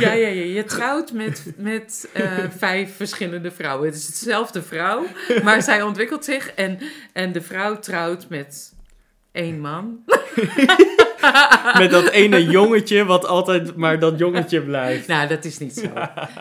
Ja, 0.00 0.12
ja, 0.12 0.28
ja. 0.28 0.54
Je 0.54 0.64
trouwt 0.64 1.12
met, 1.12 1.52
met 1.56 2.08
eh, 2.12 2.30
vijf 2.58 2.96
verschillende 2.96 3.50
vrouwen. 3.50 3.86
Het 3.86 3.96
is 3.96 4.06
hetzelfde 4.06 4.62
vrouw, 4.62 5.06
maar 5.42 5.62
zij 5.62 5.82
ontwikkelt 5.82 6.24
zich. 6.24 6.52
En, 6.54 6.78
en 7.12 7.32
de 7.32 7.40
vrouw 7.40 7.78
trouwt 7.78 8.28
met 8.28 8.74
één 9.32 9.60
man. 9.60 9.98
Met 11.78 11.90
dat 11.90 12.08
ene 12.08 12.44
jongetje 12.44 13.04
wat 13.04 13.26
altijd 13.26 13.76
maar 13.76 13.98
dat 13.98 14.18
jongetje 14.18 14.62
blijft. 14.62 15.06
Nou, 15.06 15.28
dat 15.28 15.44
is 15.44 15.58
niet 15.58 15.74
zo. 15.74 15.88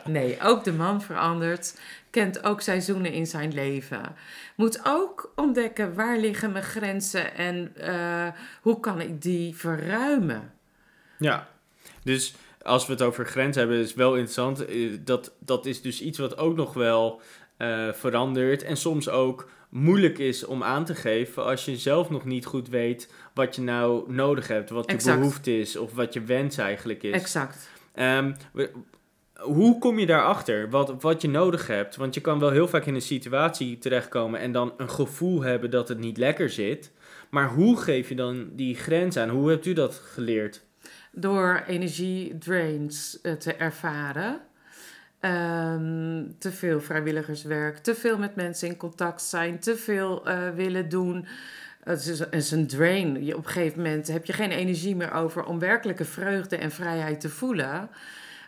Nee, 0.06 0.38
ook 0.44 0.64
de 0.64 0.74
man 0.74 1.02
verandert, 1.02 1.80
kent 2.10 2.44
ook 2.44 2.62
seizoenen 2.62 3.12
in 3.12 3.28
zijn 3.28 3.54
leven. 3.54 4.16
Moet 4.56 4.82
ook 4.84 5.32
ontdekken 5.36 5.96
waar 5.96 6.18
liggen 6.18 6.52
mijn 6.52 6.64
grenzen 6.64 7.36
en 7.36 7.74
uh, 7.78 8.28
hoe 8.62 8.80
kan 8.80 9.02
ik 9.02 9.22
die 9.22 9.56
verruimen. 9.56 10.54
Ja, 11.18 11.48
dus 12.04 12.34
als 12.62 12.86
we 12.86 12.92
het 12.92 13.02
over 13.02 13.26
grenzen 13.26 13.62
hebben, 13.62 13.80
is 13.80 13.94
wel 13.94 14.12
interessant. 14.12 14.66
Eh, 14.66 14.98
dat, 15.00 15.32
dat 15.40 15.66
is 15.66 15.82
dus 15.82 16.02
iets 16.02 16.18
wat 16.18 16.38
ook 16.38 16.56
nog 16.56 16.74
wel 16.74 17.22
uh, 17.58 17.94
verandert 17.94 18.64
en 18.64 18.78
soms 18.78 19.10
ook 19.10 19.50
moeilijk 19.72 20.18
is 20.18 20.46
om 20.46 20.64
aan 20.64 20.86
te 20.86 20.96
geven 20.96 21.46
als 21.46 21.66
je 21.66 21.78
zelf 21.78 22.10
nog 22.10 22.26
niet 22.26 22.46
goed 22.46 22.70
weet 22.70 23.14
wat 23.34 23.56
je 23.56 23.62
nou 23.62 24.12
nodig 24.14 24.48
hebt, 24.48 24.70
wat 24.70 24.92
je 24.92 25.16
behoefte 25.16 25.60
is 25.60 25.76
of 25.76 25.94
wat 25.94 26.14
je 26.14 26.22
wens 26.22 26.58
eigenlijk 26.58 27.04
is. 27.04 27.14
Exact. 27.14 27.70
Um, 27.96 28.36
hoe 29.42 29.80
kom 29.80 30.00
je 30.00 30.06
daarachter 30.06 30.70
wat, 30.70 31.02
wat 31.02 31.22
je 31.22 31.30
nodig 31.30 31.68
hebt? 31.68 31.96
Want 31.96 32.14
je 32.14 32.22
kan 32.22 32.40
wel 32.40 32.50
heel 32.50 32.68
vaak 32.68 32.86
in 32.86 32.96
een 32.96 33.02
situatie 33.02 33.78
terechtkomen 33.78 34.40
en 34.40 34.52
dan 34.52 34.74
een 34.78 34.90
gevoel 34.90 35.42
hebben 35.42 35.70
dat 35.70 35.88
het 35.88 36.00
niet 36.00 36.18
lekker 36.18 36.50
zit. 36.50 36.92
Maar 37.30 37.50
hoe 37.50 37.78
geef 37.78 38.10
je 38.10 38.16
dan 38.16 38.50
die 38.54 38.76
grens 38.76 39.18
aan? 39.18 39.30
Hoe 39.30 39.50
hebt 39.50 39.66
u 39.66 39.74
dat 39.74 39.94
geleerd? 39.94 40.64
Door 41.12 41.64
energiedrains 41.68 43.20
uh, 43.24 43.34
te 43.34 43.54
ervaren. 43.54 44.42
Um, 45.26 46.36
te 46.40 46.52
veel 46.52 46.82
vrijwilligerswerk, 46.82 47.78
te 47.78 47.96
veel 47.96 48.18
met 48.18 48.36
mensen 48.36 48.68
in 48.68 48.78
contact 48.78 49.22
zijn, 49.22 49.60
te 49.60 49.78
veel 49.78 50.28
uh, 50.28 50.50
willen 50.56 50.90
doen. 50.90 51.28
Het 51.84 52.06
is, 52.06 52.20
het 52.20 52.34
is, 52.34 52.52
een 52.52 52.68
drain. 52.68 53.26
Je, 53.26 53.38
op 53.38 53.46
een 53.46 53.52
gegeven 53.52 53.82
moment 53.82 54.08
heb 54.08 54.26
je 54.26 54.34
geen 54.34 54.52
energie 54.52 54.96
meer 54.96 55.12
over 55.12 55.44
om 55.44 55.60
werkelijke 55.60 56.06
vreugde 56.06 56.56
en 56.56 56.72
vrijheid 56.72 57.20
te 57.20 57.30
voelen. 57.30 57.90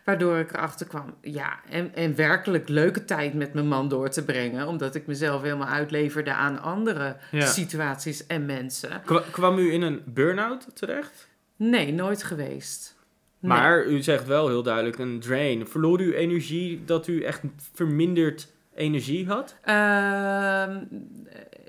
Waardoor 0.04 0.38
ik 0.38 0.54
erachter 0.54 0.88
kwam, 0.88 1.16
ja, 1.22 1.60
en, 1.70 1.96
en 1.96 2.16
werkelijk 2.16 2.70
leuke 2.70 3.06
tijd 3.06 3.34
met 3.34 3.54
mijn 3.54 3.68
man 3.68 3.90
door 3.90 4.10
te 4.10 4.24
brengen. 4.24 4.68
Omdat 4.68 4.96
ik 4.96 5.08
mezelf 5.08 5.42
helemaal 5.42 5.68
uitleverde 5.68 6.34
aan 6.34 6.62
andere 6.62 7.16
situaties 7.32 8.28
en 8.28 8.46
mensen. 8.46 9.02
Kwam 9.32 9.58
u 9.58 9.74
in 9.74 9.82
een 9.82 10.02
burn-out 10.06 10.68
terecht? 10.74 11.28
Nee, 11.56 11.94
nooit 11.94 12.24
geweest. 12.24 12.96
Maar 13.44 13.86
u 13.86 14.02
zegt 14.02 14.28
wel 14.28 14.48
heel 14.48 14.64
duidelijk 14.64 14.98
een 14.98 15.20
drain. 15.20 15.68
Verloor 15.68 16.02
u 16.02 16.16
energie 16.16 16.86
dat 16.86 17.08
u 17.08 17.24
echt 17.24 17.42
verminderd 17.74 18.52
energie 18.76 19.28
had? 19.28 19.56
Uh, 19.66 20.76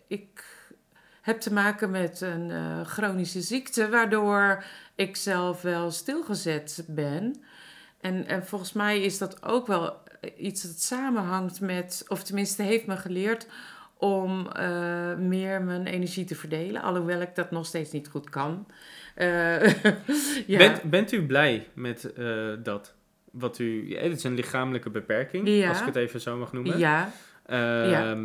ik 0.06 0.44
heb 1.20 1.40
te 1.40 1.52
maken 1.52 1.90
met 1.90 2.20
een 2.20 2.50
uh, 2.50 2.80
chronische 2.84 3.40
ziekte, 3.40 3.88
waardoor 3.88 4.64
ik 4.94 5.16
zelf 5.16 5.62
wel 5.62 5.90
stilgezet 5.90 6.84
ben. 6.86 7.42
En, 8.00 8.26
en 8.26 8.46
volgens 8.46 8.72
mij 8.72 9.00
is 9.00 9.18
dat 9.18 9.42
ook 9.42 9.66
wel 9.66 9.96
iets 10.36 10.62
dat 10.62 10.80
samenhangt 10.80 11.60
met, 11.60 12.04
of 12.08 12.22
tenminste 12.22 12.62
heeft 12.62 12.86
me 12.86 12.96
geleerd 12.96 13.46
om 13.96 14.48
uh, 14.58 15.14
meer 15.14 15.62
mijn 15.62 15.86
energie 15.86 16.24
te 16.24 16.34
verdelen, 16.34 16.82
alhoewel 16.82 17.20
ik 17.20 17.34
dat 17.34 17.50
nog 17.50 17.66
steeds 17.66 17.90
niet 17.90 18.08
goed 18.08 18.30
kan. 18.30 18.66
Ja. 20.46 20.58
bent, 20.58 20.82
bent 20.82 21.12
u 21.12 21.26
blij 21.26 21.66
met 21.74 22.12
uh, 22.18 22.52
dat? 22.62 22.94
Wat 23.30 23.58
u, 23.58 23.88
ja, 23.88 24.00
het 24.00 24.16
is 24.16 24.24
een 24.24 24.34
lichamelijke 24.34 24.90
beperking, 24.90 25.48
ja. 25.48 25.68
als 25.68 25.80
ik 25.80 25.86
het 25.86 25.96
even 25.96 26.20
zo 26.20 26.36
mag 26.36 26.52
noemen. 26.52 26.78
Ja. 26.78 27.12
ja. 27.48 28.16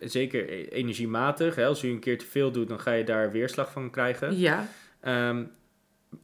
Zeker 0.00 0.52
e-, 0.52 0.64
energiematig. 0.64 1.54
Hè? 1.54 1.66
Als 1.66 1.84
u 1.84 1.90
een 1.90 1.98
keer 1.98 2.18
te 2.18 2.26
veel 2.26 2.50
doet, 2.50 2.68
dan 2.68 2.80
ga 2.80 2.92
je 2.92 3.04
daar 3.04 3.30
weerslag 3.30 3.72
van 3.72 3.90
krijgen. 3.90 4.38
Ja. 4.38 4.66
Um, 5.04 5.50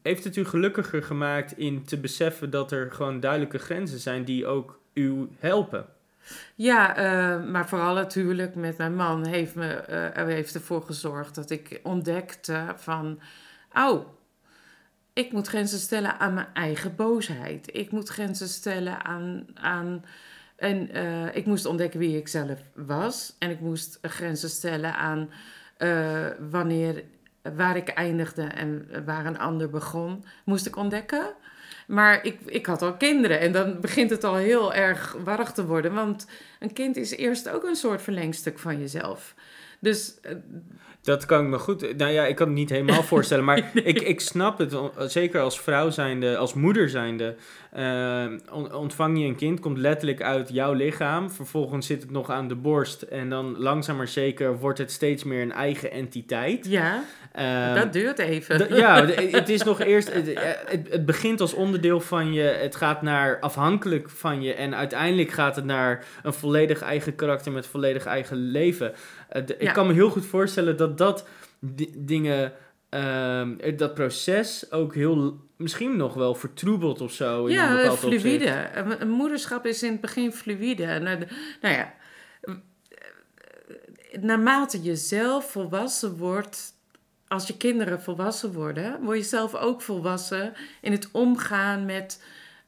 heeft 0.02 0.24
het 0.24 0.36
u 0.36 0.44
gelukkiger 0.44 1.02
gemaakt 1.02 1.58
in 1.58 1.84
te 1.84 1.98
beseffen 1.98 2.50
dat 2.50 2.72
er 2.72 2.92
gewoon 2.92 3.20
duidelijke 3.20 3.58
grenzen 3.58 3.98
zijn 3.98 4.24
die 4.24 4.46
ook 4.46 4.80
u 4.92 5.28
helpen? 5.38 5.86
Ja, 6.54 6.98
uh, 6.98 7.50
maar 7.50 7.68
vooral 7.68 7.94
natuurlijk 7.94 8.54
met 8.54 8.76
mijn 8.76 8.94
man 8.94 9.26
heeft, 9.26 9.54
me, 9.54 9.84
uh, 10.16 10.24
heeft 10.26 10.54
ervoor 10.54 10.82
gezorgd 10.82 11.34
dat 11.34 11.50
ik 11.50 11.80
ontdekte 11.82 12.64
van, 12.76 13.20
oh, 13.78 14.06
ik 15.12 15.32
moet 15.32 15.46
grenzen 15.46 15.78
stellen 15.78 16.18
aan 16.18 16.34
mijn 16.34 16.46
eigen 16.54 16.96
boosheid. 16.96 17.76
Ik 17.76 17.90
moet 17.90 18.08
grenzen 18.08 18.48
stellen 18.48 19.04
aan, 19.04 19.46
aan 19.54 20.04
en 20.56 20.96
uh, 20.96 21.36
ik 21.36 21.46
moest 21.46 21.66
ontdekken 21.66 21.98
wie 21.98 22.16
ik 22.16 22.28
zelf 22.28 22.60
was. 22.74 23.36
En 23.38 23.50
ik 23.50 23.60
moest 23.60 23.98
grenzen 24.02 24.50
stellen 24.50 24.94
aan 24.94 25.30
wanneer 26.50 27.04
waar 27.56 27.76
ik 27.76 27.88
eindigde 27.88 28.42
en 28.42 28.88
waar 29.04 29.26
een 29.26 29.38
ander 29.38 29.70
begon, 29.70 30.24
moest 30.44 30.66
ik 30.66 30.76
ontdekken. 30.76 31.34
Maar 31.86 32.24
ik, 32.24 32.40
ik 32.44 32.66
had 32.66 32.82
al 32.82 32.96
kinderen 32.96 33.40
en 33.40 33.52
dan 33.52 33.80
begint 33.80 34.10
het 34.10 34.24
al 34.24 34.34
heel 34.34 34.74
erg 34.74 35.16
warrig 35.24 35.52
te 35.52 35.66
worden. 35.66 35.94
Want 35.94 36.26
een 36.60 36.72
kind 36.72 36.96
is 36.96 37.10
eerst 37.10 37.48
ook 37.48 37.64
een 37.64 37.76
soort 37.76 38.02
verlengstuk 38.02 38.58
van 38.58 38.78
jezelf. 38.78 39.34
Dus. 39.78 40.14
Dat 41.08 41.26
kan 41.26 41.42
ik 41.44 41.48
me 41.48 41.58
goed. 41.58 41.96
Nou 41.96 42.12
ja, 42.12 42.26
ik 42.26 42.36
kan 42.36 42.46
het 42.46 42.56
niet 42.56 42.70
helemaal 42.70 43.02
voorstellen. 43.12 43.44
Maar 43.44 43.70
ik, 43.74 44.00
ik 44.00 44.20
snap 44.20 44.58
het. 44.58 44.76
Zeker 44.98 45.40
als 45.40 45.60
vrouw 45.60 45.90
zijnde, 45.90 46.36
als 46.36 46.54
moeder 46.54 46.88
zijnde. 46.88 47.36
Uh, 47.76 48.24
ontvang 48.72 49.18
je 49.18 49.24
een 49.24 49.36
kind, 49.36 49.60
komt 49.60 49.78
letterlijk 49.78 50.22
uit 50.22 50.48
jouw 50.48 50.72
lichaam. 50.72 51.30
Vervolgens 51.30 51.86
zit 51.86 52.02
het 52.02 52.10
nog 52.10 52.30
aan 52.30 52.48
de 52.48 52.54
borst. 52.54 53.02
En 53.02 53.28
dan 53.28 53.58
langzaam 53.58 53.96
maar 53.96 54.08
zeker 54.08 54.58
wordt 54.58 54.78
het 54.78 54.92
steeds 54.92 55.24
meer 55.24 55.42
een 55.42 55.52
eigen 55.52 55.90
entiteit. 55.90 56.66
Ja. 56.66 57.02
Um, 57.68 57.74
dat 57.74 57.92
duurt 57.92 58.18
even. 58.18 58.76
ja, 58.76 59.06
het 59.06 59.48
is 59.48 59.62
nog 59.62 59.80
eerst. 59.80 60.12
Het, 60.12 60.26
het, 60.66 60.88
het, 60.90 61.06
begint 61.06 61.40
als 61.40 61.54
onderdeel 61.54 62.00
van 62.00 62.32
je. 62.32 62.42
Het 62.42 62.76
gaat 62.76 63.02
naar 63.02 63.40
afhankelijk 63.40 64.10
van 64.10 64.42
je. 64.42 64.54
En 64.54 64.74
uiteindelijk 64.74 65.30
gaat 65.30 65.56
het 65.56 65.64
naar 65.64 66.04
een 66.22 66.32
volledig 66.32 66.80
eigen 66.82 67.14
karakter 67.14 67.52
met 67.52 67.66
volledig 67.66 68.06
eigen 68.06 68.36
leven. 68.36 68.92
Ja. 69.32 69.42
Ik 69.58 69.72
kan 69.72 69.86
me 69.86 69.92
heel 69.92 70.10
goed 70.10 70.26
voorstellen 70.26 70.76
dat 70.76 70.98
dat 70.98 71.26
dingen. 71.96 72.52
Um, 72.90 73.76
dat 73.76 73.94
proces 73.94 74.70
ook 74.70 74.94
heel. 74.94 75.46
Misschien 75.56 75.96
nog 75.96 76.14
wel 76.14 76.34
vertroebelt 76.34 77.00
of 77.00 77.12
zo. 77.12 77.46
In 77.46 77.52
ja, 77.52 77.70
een 77.70 77.76
bepaald 77.76 77.98
fluïde. 77.98 78.70
Een 78.98 79.10
moederschap 79.10 79.66
is 79.66 79.82
in 79.82 79.92
het 79.92 80.00
begin 80.00 80.32
fluïde. 80.32 80.86
Nou, 80.86 81.18
nou 81.60 81.74
ja. 81.74 81.94
Naarmate 84.20 84.82
je 84.82 84.96
zelf 84.96 85.50
volwassen 85.50 86.16
wordt, 86.16 86.72
als 87.26 87.46
je 87.46 87.56
kinderen 87.56 88.02
volwassen 88.02 88.52
worden, 88.52 89.02
word 89.02 89.18
je 89.18 89.24
zelf 89.24 89.54
ook 89.54 89.82
volwassen 89.82 90.54
in 90.80 90.92
het 90.92 91.08
omgaan 91.12 91.84
met 91.84 92.22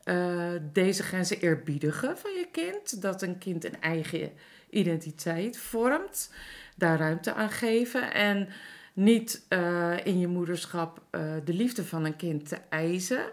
uh, 0.05 0.53
deze 0.73 1.03
grenzen 1.03 1.41
eerbiedigen 1.41 2.19
van 2.19 2.31
je 2.31 2.47
kind. 2.53 3.03
Dat 3.03 3.23
een 3.23 3.39
kind 3.39 3.65
een 3.65 3.81
eigen 3.81 4.33
identiteit 4.71 5.59
vormt, 5.59 6.33
daar 6.77 6.99
ruimte 6.99 7.35
aan 7.35 7.50
geven 7.50 8.12
en 8.12 8.49
niet 8.93 9.47
uh, 9.49 10.07
in 10.07 10.19
je 10.19 10.27
moederschap 10.27 11.03
uh, 11.11 11.21
de 11.45 11.55
liefde 11.55 11.85
van 11.85 12.05
een 12.05 12.17
kind 12.17 12.49
te 12.49 12.59
eisen. 12.69 13.25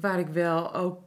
waar 0.00 0.18
ik 0.18 0.28
wel 0.28 0.74
ook 0.74 1.06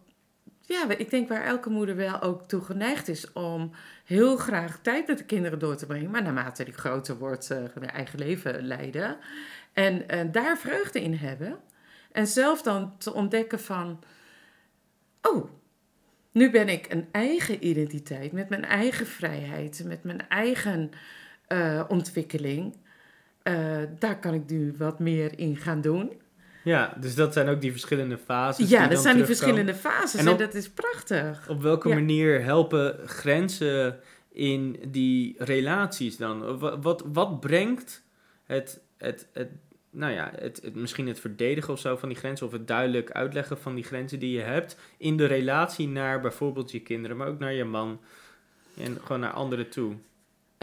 ja, 0.61 0.89
ik 0.97 1.09
denk 1.09 1.29
waar 1.29 1.43
elke 1.43 1.69
moeder 1.69 1.95
wel 1.95 2.21
ook 2.21 2.47
toe 2.47 2.61
geneigd 2.61 3.07
is 3.07 3.33
om 3.33 3.71
heel 4.05 4.37
graag 4.37 4.79
tijd 4.81 5.07
met 5.07 5.17
de 5.17 5.23
kinderen 5.23 5.59
door 5.59 5.75
te 5.75 5.85
brengen. 5.85 6.11
Maar 6.11 6.23
naarmate 6.23 6.63
die 6.63 6.73
groter 6.73 7.17
wordt, 7.17 7.47
hun 7.47 7.89
eigen 7.89 8.19
leven 8.19 8.65
leiden. 8.65 9.17
En 9.73 10.03
uh, 10.07 10.31
daar 10.31 10.57
vreugde 10.57 11.01
in 11.01 11.13
hebben. 11.13 11.59
En 12.11 12.27
zelf 12.27 12.61
dan 12.61 12.97
te 12.97 13.13
ontdekken 13.13 13.59
van, 13.59 14.03
oh, 15.21 15.49
nu 16.31 16.51
ben 16.51 16.69
ik 16.69 16.91
een 16.91 17.07
eigen 17.11 17.67
identiteit 17.67 18.31
met 18.31 18.49
mijn 18.49 18.65
eigen 18.65 19.07
vrijheid, 19.07 19.83
met 19.85 20.03
mijn 20.03 20.27
eigen 20.29 20.91
uh, 21.51 21.83
ontwikkeling. 21.87 22.75
daar 23.99 24.19
kan 24.19 24.33
ik 24.33 24.49
nu 24.49 24.73
wat 24.77 24.99
meer 24.99 25.39
in 25.39 25.57
gaan 25.57 25.81
doen. 25.81 26.11
Ja, 26.63 26.93
dus 26.99 27.15
dat 27.15 27.33
zijn 27.33 27.49
ook 27.49 27.61
die 27.61 27.71
verschillende 27.71 28.17
fases. 28.17 28.69
Ja, 28.69 28.87
dat 28.87 29.01
zijn 29.01 29.15
die 29.15 29.25
verschillende 29.25 29.75
fases 29.75 30.25
en, 30.25 30.37
dat 30.37 30.53
is 30.53 30.69
prachtig. 30.69 31.49
Op 31.49 31.61
welke 31.61 31.89
manier 31.89 32.43
helpen 32.43 33.07
grenzen 33.07 33.99
in 34.31 34.79
die 34.87 35.35
relaties 35.37 36.17
dan? 36.17 36.59
Wat, 36.81 37.03
wat, 37.13 37.39
brengt 37.39 38.03
het, 38.45 38.79
het, 38.97 39.27
het, 39.33 39.49
nou 39.89 40.13
ja, 40.13 40.31
het, 40.35 40.61
het, 40.63 40.75
misschien 40.75 41.07
het 41.07 41.19
verdedigen 41.19 41.73
of 41.73 41.79
zo 41.79 41.95
van 41.95 42.09
die 42.09 42.17
grenzen, 42.17 42.45
of 42.45 42.51
het 42.51 42.67
duidelijk 42.67 43.11
uitleggen 43.11 43.57
van 43.57 43.75
die 43.75 43.83
grenzen 43.83 44.19
die 44.19 44.37
je 44.37 44.43
hebt 44.43 44.77
in 44.97 45.17
de 45.17 45.25
relatie 45.25 45.87
naar 45.87 46.21
bijvoorbeeld 46.21 46.71
je 46.71 46.81
kinderen, 46.81 47.17
maar 47.17 47.27
ook 47.27 47.39
naar 47.39 47.53
je 47.53 47.65
man 47.65 47.99
en 48.77 48.97
gewoon 49.03 49.19
naar 49.19 49.31
anderen 49.33 49.69
toe? 49.69 49.95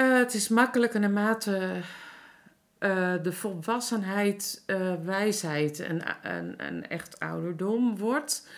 Uh, 0.00 0.16
het 0.18 0.34
is 0.34 0.48
makkelijker 0.48 1.00
naarmate 1.00 1.70
uh, 2.80 3.14
de 3.22 3.32
volwassenheid, 3.32 4.62
uh, 4.66 4.92
wijsheid 5.04 5.80
en, 5.80 6.22
en, 6.22 6.54
en 6.58 6.90
echt 6.90 7.20
ouderdom 7.20 7.96
wordt, 7.96 8.48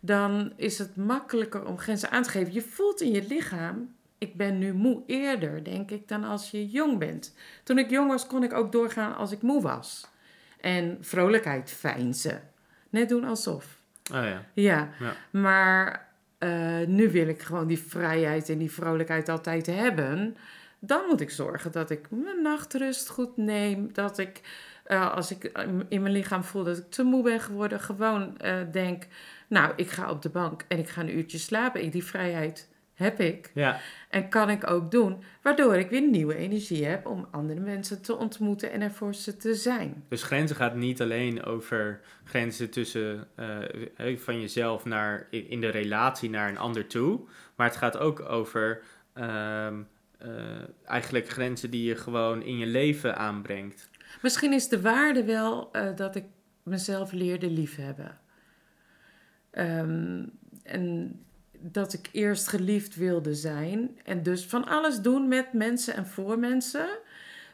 dan 0.00 0.52
is 0.56 0.78
het 0.78 0.96
makkelijker 0.96 1.66
om 1.66 1.78
grenzen 1.78 2.10
aan 2.10 2.22
te 2.22 2.30
geven. 2.30 2.52
Je 2.52 2.62
voelt 2.62 3.00
in 3.00 3.10
je 3.12 3.26
lichaam, 3.28 3.94
ik 4.18 4.36
ben 4.36 4.58
nu 4.58 4.72
moe 4.72 5.02
eerder, 5.06 5.64
denk 5.64 5.90
ik, 5.90 6.08
dan 6.08 6.24
als 6.24 6.50
je 6.50 6.68
jong 6.68 6.98
bent. 6.98 7.34
Toen 7.62 7.78
ik 7.78 7.90
jong 7.90 8.08
was, 8.10 8.26
kon 8.26 8.42
ik 8.42 8.52
ook 8.52 8.72
doorgaan 8.72 9.16
als 9.16 9.32
ik 9.32 9.42
moe 9.42 9.62
was. 9.62 10.06
En 10.60 10.98
vrolijkheid 11.00 11.70
fijnzen. 11.70 12.42
Net 12.90 13.08
doen 13.08 13.24
alsof. 13.24 13.64
Oh 14.14 14.24
ja. 14.24 14.44
Ja, 14.54 14.90
Ja. 14.98 15.16
maar 15.30 16.08
eh, 16.38 16.86
nu 16.86 17.10
wil 17.10 17.28
ik 17.28 17.42
gewoon 17.42 17.66
die 17.66 17.78
vrijheid 17.78 18.48
en 18.48 18.58
die 18.58 18.70
vrolijkheid 18.72 19.28
altijd 19.28 19.66
hebben. 19.66 20.36
Dan 20.80 21.00
moet 21.08 21.20
ik 21.20 21.30
zorgen 21.30 21.72
dat 21.72 21.90
ik 21.90 22.10
mijn 22.10 22.42
nachtrust 22.42 23.08
goed 23.08 23.36
neem. 23.36 23.92
Dat 23.92 24.18
ik, 24.18 24.40
eh, 24.84 25.14
als 25.14 25.30
ik 25.30 25.44
in 25.88 26.02
mijn 26.02 26.12
lichaam 26.14 26.44
voel 26.44 26.64
dat 26.64 26.78
ik 26.78 26.90
te 26.90 27.02
moe 27.02 27.22
ben 27.22 27.40
geworden, 27.40 27.80
gewoon 27.80 28.38
eh, 28.38 28.56
denk: 28.72 29.06
Nou, 29.48 29.72
ik 29.76 29.90
ga 29.90 30.10
op 30.10 30.22
de 30.22 30.28
bank 30.30 30.64
en 30.68 30.78
ik 30.78 30.88
ga 30.88 31.00
een 31.00 31.16
uurtje 31.16 31.38
slapen. 31.38 31.84
Ik- 31.84 31.92
Die 31.92 32.04
vrijheid 32.04 32.68
heb 32.94 33.20
ik 33.20 33.50
Ja, 33.54 33.80
en 34.08 34.28
kan 34.28 34.50
ik 34.50 34.70
ook 34.70 34.90
doen. 34.90 35.22
Waardoor 35.42 35.74
ik 35.76 35.90
weer 35.90 36.02
nieuwe 36.08 36.34
energie 36.36 36.86
heb 36.86 37.06
om 37.06 37.26
andere 37.30 37.60
mensen 37.60 38.02
te 38.02 38.16
ontmoeten 38.16 38.72
en 38.72 38.82
er 38.82 38.90
voor 38.90 39.14
ze 39.14 39.36
te 39.36 39.54
zijn. 39.54 40.04
dus 40.08 40.22
grenzen 40.22 40.56
gaat 40.56 40.74
niet 40.74 41.00
alleen 41.02 41.44
over 41.44 42.00
grenzen 42.24 42.70
tussen 42.70 43.28
eh, 43.96 44.16
van 44.18 44.40
jezelf 44.40 44.84
naar 44.84 45.26
in 45.30 45.60
de 45.60 45.68
relatie 45.68 46.30
naar 46.30 46.48
een 46.48 46.58
ander 46.58 46.86
toe, 46.86 47.20
maar 47.56 47.66
het 47.66 47.76
gaat 47.76 47.96
ook 47.98 48.20
over 48.20 48.82
ehm, 49.12 49.74
eh, 50.26 50.68
eigenlijk 50.84 51.28
grenzen 51.28 51.70
die 51.70 51.84
je 51.84 51.96
gewoon 51.96 52.42
in 52.42 52.58
je 52.58 52.66
leven 52.66 53.16
aanbrengt. 53.16 53.88
Misschien 54.22 54.52
is 54.52 54.68
de 54.68 54.80
waarde 54.80 55.24
wel 55.24 55.68
eh, 55.72 55.96
dat 55.96 56.16
ik 56.16 56.24
mezelf 56.62 57.12
leerde 57.12 57.50
liefhebben. 57.50 58.18
Ehm, 59.50 60.24
en 60.62 61.20
dat 61.58 61.92
ik 61.92 62.08
eerst 62.12 62.48
geliefd 62.48 62.94
wilde 62.94 63.34
zijn. 63.34 63.98
En 64.04 64.22
dus 64.22 64.46
van 64.46 64.66
alles 64.66 65.00
doen 65.00 65.28
met 65.28 65.52
mensen 65.52 65.94
en 65.94 66.06
voor 66.06 66.38
mensen. 66.38 66.88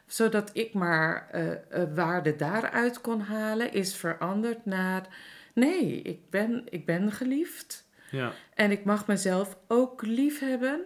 Zodat 0.05 0.49
ik 0.53 0.73
maar 0.73 1.29
eh, 1.29 1.83
waarde 1.95 2.35
daaruit 2.35 3.01
kon 3.01 3.21
halen, 3.21 3.73
is 3.73 3.95
veranderd 3.95 4.65
naar... 4.65 5.07
Nee, 5.53 6.01
ik 6.01 6.29
ben, 6.29 6.63
ik 6.69 6.85
ben 6.85 7.11
geliefd. 7.11 7.87
Ja, 8.11 8.31
En 8.53 8.71
ik 8.71 8.85
mag 8.85 9.07
mezelf 9.07 9.57
ook 9.67 10.01
lief 10.01 10.39
hebben. 10.39 10.85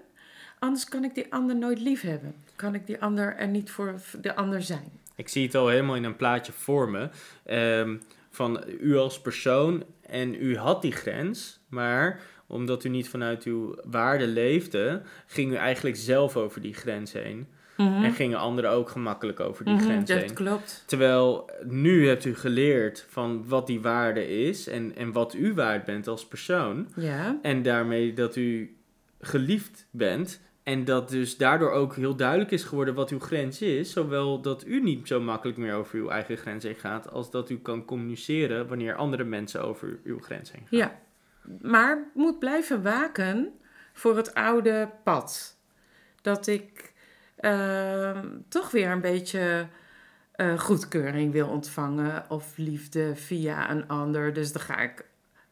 Anders 0.59 0.85
kan 0.85 1.03
ik 1.03 1.15
die 1.15 1.33
ander 1.33 1.55
nooit 1.55 1.79
lief 1.79 2.01
hebben. 2.01 2.35
Kan 2.55 2.75
ik 2.75 2.87
die 2.87 3.01
ander 3.01 3.35
er 3.35 3.47
niet 3.47 3.69
voor 3.71 3.95
de 4.21 4.35
ander 4.35 4.61
zijn. 4.61 4.91
ik 5.15 5.27
zie 5.29 5.45
het 5.45 5.55
al 5.55 5.67
helemaal 5.67 5.95
in 5.95 6.03
een 6.03 6.15
plaatje 6.15 6.51
voor 6.51 6.89
me. 6.89 7.09
ehm, 7.45 7.97
van 8.31 8.63
u 8.79 8.95
als 8.97 9.21
persoon 9.21 9.83
en 10.01 10.33
u 10.43 10.57
had 10.57 10.81
die 10.81 10.91
grens, 10.91 11.59
maar 11.69 12.19
omdat 12.47 12.83
u 12.83 12.89
niet 12.89 13.09
vanuit 13.09 13.43
uw 13.43 13.75
waarde 13.83 14.27
leefde, 14.27 15.01
ging 15.25 15.51
u 15.51 15.55
eigenlijk 15.55 15.95
zelf 15.95 16.37
over 16.37 16.61
die 16.61 16.73
grens 16.73 17.13
heen. 17.13 17.47
En 17.77 18.11
gingen 18.13 18.37
anderen 18.39 18.71
ook 18.71 18.89
gemakkelijk 18.89 19.39
over 19.39 19.65
die 19.65 19.73
Mhm, 19.73 19.83
grens 19.83 20.09
dat 20.09 20.19
heen. 20.19 20.33
klopt. 20.33 20.83
Terwijl 20.85 21.49
nu 21.65 22.07
hebt 22.07 22.25
u 22.25 22.35
geleerd 22.35 23.05
van 23.09 23.47
wat 23.47 23.67
die 23.67 23.81
waarde 23.81 24.27
is 24.47 24.67
en, 24.67 24.95
en 24.95 25.11
wat 25.11 25.33
u 25.33 25.53
waard 25.53 25.85
bent 25.85 26.07
als 26.07 26.27
persoon. 26.27 26.87
Ja. 26.95 27.39
En 27.41 27.61
daarmee 27.61 28.13
dat 28.13 28.35
u 28.35 28.75
geliefd 29.19 29.85
bent. 29.91 30.41
En 30.67 30.85
dat 30.85 31.09
dus 31.09 31.37
daardoor 31.37 31.71
ook 31.71 31.95
heel 31.95 32.15
duidelijk 32.15 32.51
is 32.51 32.63
geworden 32.63 32.93
wat 32.93 33.09
uw 33.09 33.19
grens 33.19 33.61
is. 33.61 33.91
Zowel 33.91 34.41
dat 34.41 34.65
u 34.65 34.81
niet 34.81 35.07
zo 35.07 35.21
makkelijk 35.21 35.57
meer 35.57 35.73
over 35.73 35.99
uw 35.99 36.09
eigen 36.09 36.37
grens 36.37 36.63
heen 36.63 36.75
gaat. 36.75 37.11
Als 37.11 37.31
dat 37.31 37.49
u 37.49 37.57
kan 37.59 37.85
communiceren 37.85 38.67
wanneer 38.67 38.95
andere 38.95 39.23
mensen 39.23 39.63
over 39.63 39.99
uw 40.03 40.19
grens 40.19 40.51
heen 40.51 40.67
gaan. 40.67 40.79
Ja. 40.79 40.99
Maar 41.61 42.11
moet 42.13 42.39
blijven 42.39 42.83
waken 42.83 43.53
voor 43.93 44.17
het 44.17 44.33
oude 44.33 44.89
pad. 45.03 45.57
Dat 46.21 46.47
ik 46.47 46.93
ehm, 47.35 48.27
toch 48.47 48.71
weer 48.71 48.91
een 48.91 49.01
beetje 49.01 49.67
eh, 50.31 50.59
goedkeuring 50.59 51.31
wil 51.31 51.47
ontvangen 51.47 52.25
of 52.29 52.57
liefde 52.57 53.15
via 53.15 53.71
een 53.71 53.87
ander. 53.87 54.33
Dus 54.33 54.51
dan 54.51 54.61
ga 54.61 54.77
ik 54.77 55.05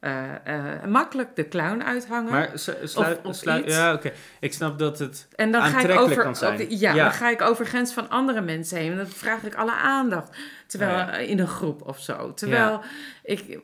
eh, 0.06 0.74
eh, 0.76 0.84
makkelijk 0.84 1.36
de 1.36 1.48
clown 1.48 1.82
uithangen. 1.82 2.32
Maar 2.32 2.50
sluit, 2.54 2.96
Of- 3.18 3.24
of 3.26 3.36
sluit- 3.36 3.66
iets. 3.66 3.76
ja, 3.76 3.94
oké. 3.94 4.12
Ik 4.40 4.54
snap 4.54 4.80
dat 4.80 5.00
het. 5.00 5.28
En 5.36 5.52
dan 5.52 5.62
ga 5.62 5.68
ik 5.68 5.74
aantrekkelijk 5.74 6.12
over, 6.12 6.24
kan 6.24 6.36
zijn. 6.36 6.54
over- 6.54 6.72
ja, 6.72 6.94
Ja. 6.94 7.04
dan 7.04 7.12
ga 7.14 7.30
ik 7.30 7.42
over 7.42 7.66
grens 7.66 7.94
van 7.94 8.10
andere 8.10 8.42
mensen 8.42 8.78
heen. 8.78 8.92
En 8.92 8.98
dan 8.98 9.08
vraag 9.08 9.44
ik 9.44 9.56
alle 9.56 9.72
aandacht. 9.74 10.38
Terwijl 10.68 10.92
Ja, 10.98 11.06
ja. 11.12 11.18
in 11.18 11.40
een 11.40 11.48
groep 11.48 11.82
of 11.88 12.00
zo. 12.00 12.34
Terwijl 12.34 12.82
ik 13.24 13.60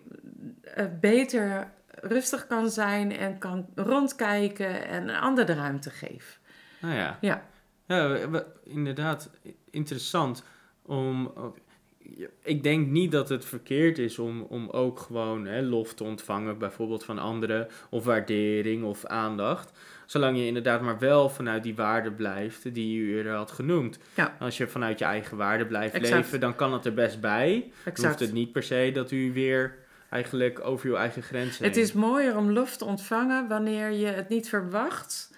eh, 0.63 0.85
beter 0.99 1.67
rustig 2.01 2.47
kan 2.47 2.69
zijn 2.69 3.17
en 3.17 3.37
kan 3.37 3.65
rondkijken 3.75 4.87
en 4.87 5.09
een 5.09 5.15
ander 5.19 5.45
de 5.45 5.53
ruimte 5.53 5.89
geef. 5.89 6.39
Nou 6.79 6.95
ja. 6.95 7.17
Ja. 7.21 7.41
Ja, 7.87 8.17
inderdaad, 8.63 9.29
interessant 9.71 10.43
om. 10.85 11.33
Ik 12.43 12.63
denk 12.63 12.87
niet 12.87 13.11
dat 13.11 13.29
het 13.29 13.45
verkeerd 13.45 13.97
is 13.97 14.19
om, 14.19 14.41
om 14.41 14.69
ook 14.69 14.99
gewoon 14.99 15.45
hè, 15.45 15.61
lof 15.61 15.93
te 15.93 16.03
ontvangen, 16.03 16.57
bijvoorbeeld 16.57 17.03
van 17.03 17.19
anderen, 17.19 17.67
of 17.89 18.03
waardering 18.03 18.83
of 18.83 19.05
aandacht. 19.05 19.71
Zolang 20.05 20.37
je 20.37 20.45
inderdaad 20.45 20.81
maar 20.81 20.99
wel 20.99 21.29
vanuit 21.29 21.63
die 21.63 21.75
waarde 21.75 22.11
blijft 22.11 22.73
die 22.73 22.97
je 22.99 23.15
eerder 23.15 23.33
had 23.33 23.51
genoemd. 23.51 23.99
Ja. 24.13 24.35
Als 24.39 24.57
je 24.57 24.67
vanuit 24.67 24.99
je 24.99 25.05
eigen 25.05 25.37
waarde 25.37 25.65
blijft 25.65 25.93
Exact. 25.93 26.15
leven, 26.23 26.39
dan 26.39 26.55
kan 26.55 26.73
het 26.73 26.85
er 26.85 26.93
best 26.93 27.21
bij. 27.21 27.51
Dan 27.51 27.61
hoeft 27.73 27.85
Exact. 27.87 28.19
het 28.19 28.33
niet 28.33 28.51
per 28.51 28.63
se 28.63 28.91
dat 28.93 29.11
u 29.11 29.33
weer 29.33 29.75
eigenlijk 30.09 30.59
over 30.65 30.89
uw 30.89 30.95
eigen 30.95 31.21
grenzen 31.23 31.65
Het 31.65 31.75
heen- 31.75 31.83
is 31.83 31.93
mooier 31.93 32.37
om 32.37 32.51
lof 32.51 32.77
te 32.77 32.85
ontvangen 32.85 33.47
wanneer 33.47 33.91
je 33.91 34.05
het 34.05 34.29
niet 34.29 34.49
verwacht. 34.49 35.29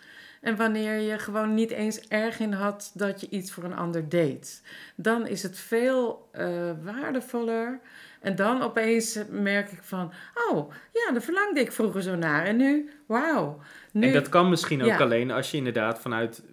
En 0.43 0.55
wanneer 0.55 0.99
je 0.99 1.19
gewoon 1.19 1.53
niet 1.53 1.71
eens 1.71 1.99
erg 2.07 2.39
in 2.39 2.53
had 2.53 2.91
dat 2.93 3.21
je 3.21 3.29
iets 3.29 3.51
voor 3.51 3.63
een 3.63 3.75
ander 3.75 4.09
deed. 4.09 4.61
Dan 4.95 5.27
is 5.27 5.43
het 5.43 5.57
veel 5.57 6.29
eh, 6.31 6.71
waardevoller. 6.83 7.79
En 8.21 8.35
dan 8.35 8.61
opeens 8.61 9.19
merk 9.29 9.71
ik 9.71 9.83
van, 9.83 10.11
oh 10.49 10.71
ja, 10.93 11.11
daar 11.11 11.21
verlangde 11.21 11.59
ik 11.59 11.71
vroeger 11.71 12.01
zo 12.01 12.15
naar. 12.15 12.45
En 12.45 12.55
nu, 12.57 12.89
wauw. 13.07 13.59
Nu, 13.91 14.07
En 14.07 14.13
dat 14.13 14.29
kan 14.29 14.49
misschien 14.49 14.81
ook 14.81 14.87
Ja. 14.87 14.97
alleen 14.97 15.31
als 15.31 15.51
je 15.51 15.57
inderdaad 15.57 15.99
vanuit 15.99 16.43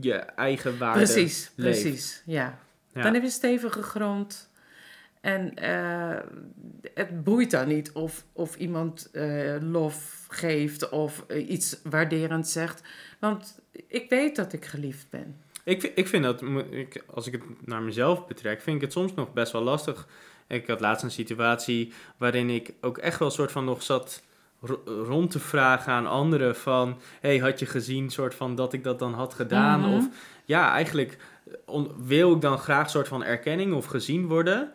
je 0.00 0.12
eigen 0.14 0.78
waarde 0.78 0.98
precies, 0.98 1.52
leeft. 1.54 1.80
precies, 1.82 2.22
ja. 2.26 2.58
Ja. 2.94 3.02
Dan 3.02 3.14
heb 3.14 3.22
je 3.22 3.30
stevige 3.30 3.82
grond. 3.82 4.50
En 5.22 5.54
eh, 5.54 6.18
het 6.94 7.24
boeit 7.24 7.50
dan 7.50 7.68
niet 7.68 7.92
of, 7.92 8.24
of 8.32 8.56
iemand 8.56 9.10
eh, 9.12 9.56
lof 9.60 10.26
geeft 10.28 10.88
of 10.88 11.24
eh, 11.28 11.50
iets 11.50 11.80
waarderend 11.84 12.48
zegt. 12.48 12.82
Want 13.18 13.60
ik 13.86 14.08
weet 14.10 14.36
dat 14.36 14.52
ik 14.52 14.64
geliefd 14.64 15.06
ben. 15.10 15.36
Ik, 15.64 15.80
vind- 15.80 15.98
ik 15.98 16.08
vind 16.08 16.24
dat, 16.24 16.42
ik, 16.70 17.02
als 17.14 17.26
ik 17.26 17.32
het 17.32 17.42
naar 17.66 17.82
mezelf 17.82 18.26
betrek, 18.26 18.60
vind 18.62 18.76
ik 18.76 18.82
het 18.82 18.92
soms 18.92 19.14
nog 19.14 19.32
best 19.32 19.52
wel 19.52 19.62
lastig. 19.62 20.06
Ik 20.46 20.66
had 20.66 20.80
laatst 20.80 21.04
een 21.04 21.10
situatie 21.10 21.92
waarin 22.16 22.50
ik 22.50 22.72
ook 22.80 22.98
echt 22.98 23.18
wel 23.18 23.28
een 23.28 23.34
soort 23.34 23.52
van 23.52 23.64
nog 23.64 23.82
zat 23.82 24.22
ro- 24.60 24.82
rond 24.84 25.30
te 25.30 25.38
vragen 25.38 25.92
aan 25.92 26.06
anderen 26.06 26.56
van... 26.56 27.00
hey, 27.20 27.38
had 27.38 27.58
je 27.58 27.66
gezien 27.66 28.10
soort 28.10 28.34
van 28.34 28.54
dat 28.54 28.72
ik 28.72 28.84
dat 28.84 28.98
dan 28.98 29.14
had 29.14 29.34
gedaan? 29.34 29.80
Mhm. 29.80 29.90
Of 29.96 30.08
ja, 30.44 30.70
eigenlijk 30.72 31.16
wil 31.96 32.32
ik 32.34 32.40
dan 32.40 32.58
graag 32.58 32.90
soort 32.90 33.08
van 33.08 33.24
erkenning 33.24 33.74
of 33.74 33.86
gezien 33.86 34.26
worden... 34.26 34.72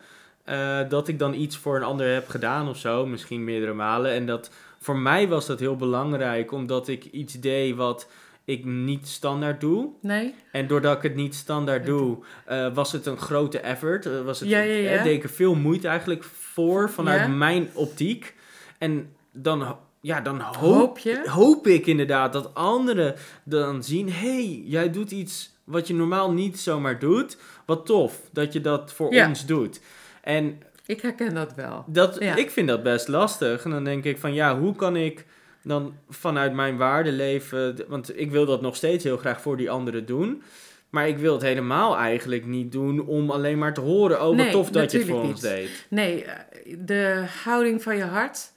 eh, 0.48 0.78
dat 0.88 1.08
ik 1.08 1.18
dan 1.18 1.34
iets 1.34 1.56
voor 1.56 1.76
een 1.76 1.82
ander 1.82 2.12
heb 2.12 2.28
gedaan 2.28 2.68
of 2.68 2.76
zo, 2.76 3.06
misschien 3.06 3.44
meerdere 3.44 3.72
malen. 3.74 4.10
En 4.12 4.26
dat 4.26 4.50
voor 4.80 4.96
mij 4.96 5.28
was 5.28 5.46
dat 5.46 5.60
heel 5.60 5.76
belangrijk, 5.76 6.52
omdat 6.52 6.88
ik 6.88 7.04
iets 7.04 7.34
deed 7.40 7.74
wat 7.76 8.08
ik 8.44 8.64
niet 8.64 9.08
standaard 9.08 9.60
doe. 9.60 9.88
Nee? 10.00 10.34
En 10.52 10.66
doordat 10.66 10.96
ik 10.96 11.02
het 11.02 11.14
niet 11.14 11.34
standaard 11.34 11.86
doe, 11.86 12.18
eh, 12.44 12.74
was 12.74 12.92
het 12.92 13.06
een 13.06 13.16
grote 13.18 13.58
effort. 13.60 14.06
Eh, 14.06 14.20
was 14.24 14.40
het, 14.40 14.48
Ja, 14.48 14.60
ja, 14.60 14.74
ja. 14.74 14.90
eh, 14.90 15.02
deed 15.02 15.16
ik 15.16 15.22
er 15.22 15.28
veel 15.30 15.54
moeite 15.54 15.88
eigenlijk 15.88 16.24
voor 16.24 16.90
vanuit 16.90 17.36
mijn 17.36 17.68
optiek. 17.74 18.34
En 18.78 19.12
dan, 19.32 19.76
ja, 20.00 20.20
dan 20.20 20.40
hoop, 20.40 20.78
Hoop 20.78 20.98
je? 20.98 21.22
hoop 21.30 21.66
ik 21.66 21.86
inderdaad 21.86 22.32
dat 22.32 22.54
anderen 22.54 23.14
dan 23.44 23.82
zien... 23.82 24.12
hey, 24.12 24.62
jij 24.64 24.90
doet 24.90 25.10
iets 25.10 25.50
wat 25.64 25.86
je 25.86 25.94
normaal 25.94 26.32
niet 26.32 26.58
zomaar 26.58 26.98
doet. 26.98 27.36
Wat 27.66 27.86
tof 27.86 28.20
dat 28.32 28.52
je 28.52 28.60
dat 28.60 28.92
voor 28.92 29.14
Ja. 29.14 29.28
ons 29.28 29.46
doet. 29.46 29.80
En 30.28 30.62
Ik 30.86 31.00
herken 31.00 31.34
dat 31.34 31.54
wel. 31.54 31.84
dat, 31.86 32.16
Ja. 32.20 32.36
ik 32.36 32.50
vind 32.50 32.68
dat 32.68 32.82
best 32.82 33.08
lastig. 33.08 33.64
En 33.64 33.70
dan 33.70 33.84
denk 33.84 34.04
ik 34.04 34.18
van 34.18 34.34
ja, 34.34 34.58
hoe 34.58 34.76
kan 34.76 34.96
ik 34.96 35.26
dan 35.62 35.94
vanuit 36.08 36.52
mijn 36.52 36.76
waarde 36.76 37.12
leven... 37.12 37.84
Want 37.88 38.20
ik 38.20 38.30
wil 38.30 38.46
dat 38.46 38.60
nog 38.60 38.76
steeds 38.76 39.04
heel 39.04 39.16
graag 39.16 39.40
voor 39.40 39.56
die 39.56 39.70
anderen 39.70 40.06
doen. 40.06 40.42
Maar 40.90 41.08
ik 41.08 41.18
wil 41.18 41.32
het 41.32 41.42
helemaal 41.42 41.96
eigenlijk 41.96 42.46
niet 42.46 42.72
doen 42.72 43.06
om 43.06 43.30
alleen 43.30 43.58
maar 43.58 43.74
te 43.74 43.80
horen... 43.80 44.16
oh, 44.16 44.26
wat 44.26 44.34
Nee, 44.34 44.50
tof 44.50 44.70
dat 44.70 44.92
je 44.92 44.98
het 44.98 45.06
voor 45.06 45.22
ons 45.22 45.40
deed. 45.40 45.86
Nee, 45.88 46.24
eh, 46.24 46.76
de 46.78 47.24
houding 47.44 47.82
van 47.82 47.96
je 47.96 48.04
hart 48.04 48.52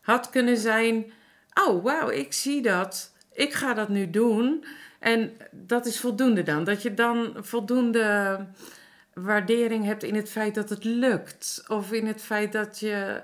had 0.00 0.30
kunnen 0.30 0.56
zijn: 0.56 1.12
Oh, 1.66 1.84
wauw, 1.84 2.10
ik 2.10 2.32
zie 2.32 2.62
dat. 2.62 3.12
Ik 3.32 3.52
ga 3.52 3.74
dat 3.74 3.88
nu 3.88 4.10
doen. 4.10 4.64
En 4.98 5.32
dat 5.50 5.86
is 5.86 6.00
voldoende 6.00 6.42
dan. 6.42 6.64
Dat 6.64 6.82
je 6.82 6.94
dan 6.94 7.36
voldoende 7.40 8.38
waardering 9.14 9.84
hebt 9.84 10.02
in 10.02 10.14
het 10.14 10.30
feit 10.30 10.54
dat 10.54 10.68
het 10.68 10.84
lukt. 10.84 11.64
Of 11.68 11.92
in 11.92 12.06
het 12.06 12.22
feit 12.22 12.52
dat, 12.52 12.78
je, 12.78 13.22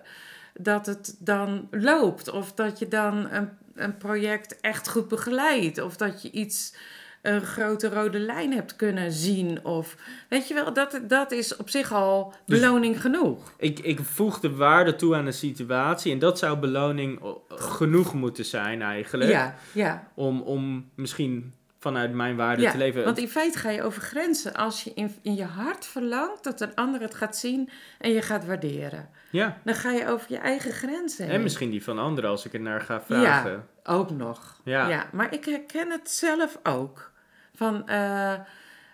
dat 0.54 0.86
het 0.86 1.16
dan 1.18 1.68
loopt. 1.70 2.30
Of 2.30 2.52
dat 2.52 2.78
je 2.78 2.88
dan 2.88 3.30
een, 3.30 3.48
een 3.74 3.96
project 3.96 4.60
echt 4.60 4.88
goed 4.88 5.08
begeleidt. 5.08 5.80
Of 5.80 5.96
dat 5.96 6.22
je 6.22 6.30
iets 6.30 6.74
een 7.22 7.42
grote 7.42 7.88
rode 7.88 8.18
lijn 8.18 8.52
hebt 8.52 8.76
kunnen 8.76 9.12
zien. 9.12 9.64
Of 9.64 9.96
weet 10.28 10.48
je 10.48 10.54
wel, 10.54 10.72
dat, 10.72 11.00
dat 11.02 11.32
is 11.32 11.56
op 11.56 11.70
zich 11.70 11.92
al 11.92 12.34
Dus- 12.46 12.60
beloning 12.60 13.00
genoeg. 13.00 13.52
Ik, 13.58 13.78
ik 13.78 14.00
voeg 14.02 14.40
de 14.40 14.54
waarde 14.54 14.96
toe 14.96 15.14
aan 15.14 15.24
de 15.24 15.32
situatie 15.32 16.12
en 16.12 16.18
dat 16.18 16.38
zou 16.38 16.58
beloning 16.58 17.20
genoeg 17.48 18.14
moeten 18.14 18.44
zijn 18.44 18.82
eigenlijk. 18.82 19.30
Ja, 19.30 19.54
ja. 19.72 20.08
Om, 20.14 20.40
om 20.40 20.90
misschien 20.94 21.52
vanuit 21.86 22.12
mijn 22.12 22.36
waarde 22.36 22.62
ja. 22.62 22.70
te 22.70 22.78
leven. 22.78 23.04
Want 23.04 23.18
in 23.18 23.28
feite 23.28 23.58
ga 23.58 23.70
je 23.70 23.82
over 23.82 24.02
grenzen 24.02 24.54
als 24.54 24.84
je 24.84 24.92
in, 24.94 25.14
in 25.22 25.34
je 25.34 25.44
hart 25.44 25.86
verlangt 25.86 26.44
dat 26.44 26.60
een 26.60 26.74
ander 26.74 27.00
het 27.00 27.14
gaat 27.14 27.36
zien 27.36 27.70
en 27.98 28.10
je 28.10 28.22
gaat 28.22 28.46
waarderen. 28.46 29.08
Ja, 29.30 29.58
Dan 29.64 29.74
ga 29.74 29.90
je 29.90 30.08
over 30.08 30.26
je 30.28 30.38
eigen 30.38 30.72
grenzen 30.72 31.24
heen. 31.24 31.34
en 31.34 31.42
misschien 31.42 31.70
die 31.70 31.84
van 31.84 31.98
anderen 31.98 32.30
als 32.30 32.44
ik 32.44 32.52
het 32.52 32.62
naar 32.62 32.80
ga 32.80 33.00
vragen. 33.00 33.52
Ja, 33.84 33.92
ook 33.92 34.10
nog. 34.10 34.60
Ja. 34.64 34.88
Ja. 34.88 35.06
maar 35.12 35.32
ik 35.32 35.44
herken 35.44 35.90
het 35.90 36.10
zelf 36.10 36.58
ook. 36.62 37.12
Van, 37.54 37.88
eh, 37.88 38.34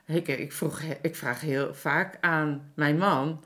ik, 0.06 0.28
ik, 0.28 0.52
vroeg, 0.52 0.80
ik 1.02 1.16
vraag 1.16 1.40
heel 1.40 1.74
vaak 1.74 2.18
aan 2.20 2.72
mijn 2.74 2.98
man... 2.98 3.44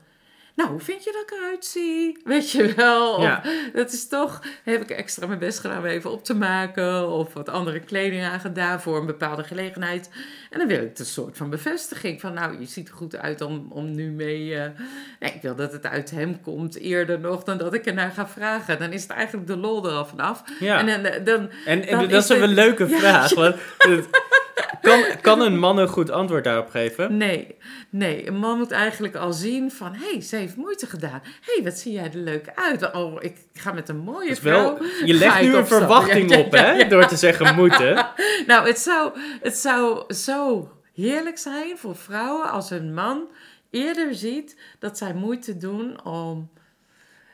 Nou, 0.57 0.69
hoe 0.69 0.79
vind 0.79 1.03
je 1.03 1.11
dat 1.11 1.21
ik 1.21 1.31
eruit 1.31 1.65
zie? 1.65 2.17
Weet 2.23 2.51
je 2.51 2.73
wel? 2.73 3.13
Of. 3.13 3.39
Dat 3.73 3.91
is 3.91 4.07
toch... 4.07 4.41
Heb 4.63 4.81
ik 4.81 4.89
extra 4.89 5.27
mijn 5.27 5.39
best 5.39 5.59
gedaan 5.59 5.77
om 5.77 5.85
even 5.85 6.11
op 6.11 6.23
te 6.23 6.35
maken... 6.35 7.09
of 7.09 7.33
wat 7.33 7.49
andere 7.49 7.79
kleding 7.79 8.23
aangedaan 8.23 8.81
voor 8.81 8.97
een 8.97 9.05
bepaalde 9.05 9.43
gelegenheid. 9.43 10.09
En 10.49 10.59
dan 10.59 10.67
wil 10.67 10.81
ik 10.81 10.99
een 10.99 11.05
soort 11.05 11.37
van 11.37 11.49
bevestiging. 11.49 12.21
Van, 12.21 12.33
nou, 12.33 12.59
je 12.59 12.65
ziet 12.65 12.87
er 12.87 12.93
goed 12.93 13.15
uit 13.17 13.41
om, 13.41 13.67
om 13.69 13.95
nu 13.95 14.11
mee... 14.11 14.55
eh, 14.55 14.69
Nee, 15.19 15.31
ik 15.33 15.41
wil 15.41 15.55
dat 15.55 15.71
het 15.71 15.85
uit 15.85 16.11
hem 16.11 16.41
komt 16.41 16.77
eerder 16.77 17.19
nog... 17.19 17.43
dan 17.43 17.57
dat 17.57 17.73
ik 17.73 17.85
ernaar 17.85 18.11
ga 18.11 18.27
vragen. 18.27 18.79
Dan 18.79 18.91
is 18.91 19.01
het 19.01 19.11
eigenlijk 19.11 19.47
de 19.47 19.57
lol 19.57 19.85
er 19.87 19.91
al 19.93 20.05
vanaf. 20.05 20.43
Ja. 20.59 20.79
En 20.87 21.03
dan, 21.03 21.23
dan, 21.23 21.49
En, 21.65 21.87
en 21.87 21.97
Dan 21.99 22.07
dat 22.07 22.23
is 22.23 22.29
een 22.29 22.47
leuke 22.53 22.87
vraag. 22.87 23.29
ja. 23.29 23.35
Want 23.35 23.55
kan, 24.81 25.03
kan 25.21 25.41
een 25.41 25.59
man 25.59 25.77
een 25.77 25.87
goed 25.87 26.09
antwoord 26.11 26.43
daarop 26.43 26.69
geven? 26.69 27.17
Nee, 27.17 27.55
nee, 27.89 28.27
een 28.27 28.37
man 28.37 28.57
moet 28.57 28.71
eigenlijk 28.71 29.15
al 29.15 29.33
zien 29.33 29.71
van... 29.71 29.93
hé, 29.93 30.11
hey, 30.11 30.21
ze 30.21 30.35
heeft 30.35 30.55
moeite 30.55 30.85
gedaan. 30.85 31.21
Hé, 31.23 31.53
hey, 31.55 31.63
wat 31.63 31.73
zie 31.73 31.91
jij 31.93 32.03
er 32.03 32.17
leuk 32.19 32.51
uit. 32.55 32.93
Oh, 32.93 33.15
ik 33.23 33.37
ga 33.53 33.71
met 33.71 33.89
een 33.89 33.97
mooie 33.97 34.29
Dus 34.29 34.39
vrouw. 34.39 34.77
wel, 34.77 34.87
je 35.05 35.13
legt 35.13 35.41
nu 35.41 35.55
een 35.55 35.67
verwachting 35.67 36.29
Ja, 36.29 36.37
ja, 36.37 36.43
op, 36.43 36.51
hè? 36.51 36.71
ja. 36.71 36.83
Door 36.83 37.05
te 37.05 37.15
zeggen 37.15 37.55
moeten. 37.55 38.05
Nou, 38.47 38.67
het 38.67 38.79
zou, 38.79 39.11
het 39.41 39.55
zou 39.57 40.13
zo 40.13 40.71
heerlijk 40.93 41.37
zijn 41.37 41.77
voor 41.77 41.95
vrouwen... 41.95 42.49
als 42.51 42.69
een 42.69 42.93
man 42.93 43.21
eerder 43.71 44.15
ziet 44.15 44.57
dat 44.79 44.97
zij 44.97 45.13
moeite 45.13 45.57
doen 45.57 46.03
om... 46.05 46.49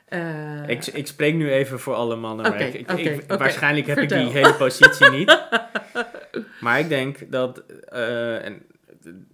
eh, 0.06 0.68
Ik, 0.68 0.86
ik 0.86 1.08
spreek 1.08 1.34
nu 1.34 1.52
even 1.52 1.80
voor 1.80 1.94
alle 1.96 2.16
mannen. 2.16 2.50
maar 2.50 2.62
ik. 2.62 3.24
Waarschijnlijk 3.28 3.88
heb 3.88 3.98
ik 3.98 4.10
die 4.10 4.18
hele 4.30 4.54
positie 4.54 5.10
niet. 5.10 5.38
maar 6.62 6.80
ik 6.80 6.90
denk 6.90 7.32
dat... 7.32 7.64
eh, 7.90 8.46
en, 8.46 8.62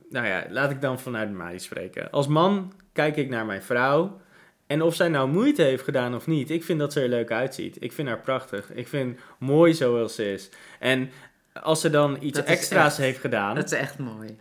nou 0.10 0.28
ja, 0.28 0.46
laat 0.50 0.72
ik 0.72 0.82
dan 0.82 1.00
vanuit 1.00 1.32
mij 1.32 1.58
spreken. 1.58 2.12
Als 2.12 2.28
man 2.28 2.74
kijk 2.94 3.16
ik 3.18 3.30
naar 3.30 3.46
mijn 3.46 3.64
vrouw... 3.64 4.22
En 4.68 4.82
of 4.82 4.96
zij 4.96 5.08
nou 5.10 5.30
moeite 5.30 5.62
heeft 5.62 5.84
gedaan 5.84 6.16
of 6.16 6.28
niet, 6.28 6.50
ik 6.50 6.64
vind 6.64 6.80
dat 6.80 6.94
ze 6.94 7.02
er 7.02 7.10
leuk 7.10 7.32
uitziet. 7.32 7.78
Ik 7.80 7.92
vind 7.92 8.08
haar 8.08 8.20
prachtig. 8.20 8.72
Ik 8.74 8.88
vind 8.88 9.20
mooi 9.40 9.74
zoals 9.74 10.16
ze 10.16 10.32
is. 10.34 10.50
En 10.80 11.10
als 11.54 11.82
ze 11.82 11.90
dan 11.90 12.18
iets 12.22 12.38
Dat 12.38 12.48
extra's 12.48 12.88
echt- 12.88 12.98
heeft 12.98 13.20
gedaan, 13.20 13.56
dat 13.56 13.72
is 13.72 13.78
echt 13.80 13.98
mooi. 13.98 14.38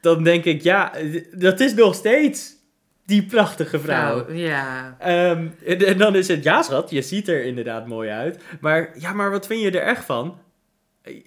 dan 0.00 0.22
denk 0.22 0.44
ik, 0.44 0.62
ja, 0.62 0.92
dat 1.32 1.60
is 1.60 1.74
nog 1.74 1.94
steeds 1.94 2.54
die 3.06 3.22
prachtige 3.26 3.80
vrouw. 3.80 4.16
Nou, 4.16 4.34
ja. 4.36 4.96
Ehm, 4.98 5.48
en, 5.66 5.86
en 5.86 5.98
dan 5.98 6.14
is 6.16 6.28
het, 6.28 6.42
ja 6.44 6.62
schat, 6.62 6.90
je 6.90 7.02
ziet 7.02 7.28
er 7.28 7.44
inderdaad 7.44 7.86
mooi 7.86 8.10
uit. 8.10 8.42
Maar 8.60 8.90
ja, 8.98 9.12
maar 9.12 9.30
wat 9.30 9.46
vind 9.46 9.60
je 9.62 9.70
er 9.80 9.86
echt 9.86 10.04
van? 10.04 10.38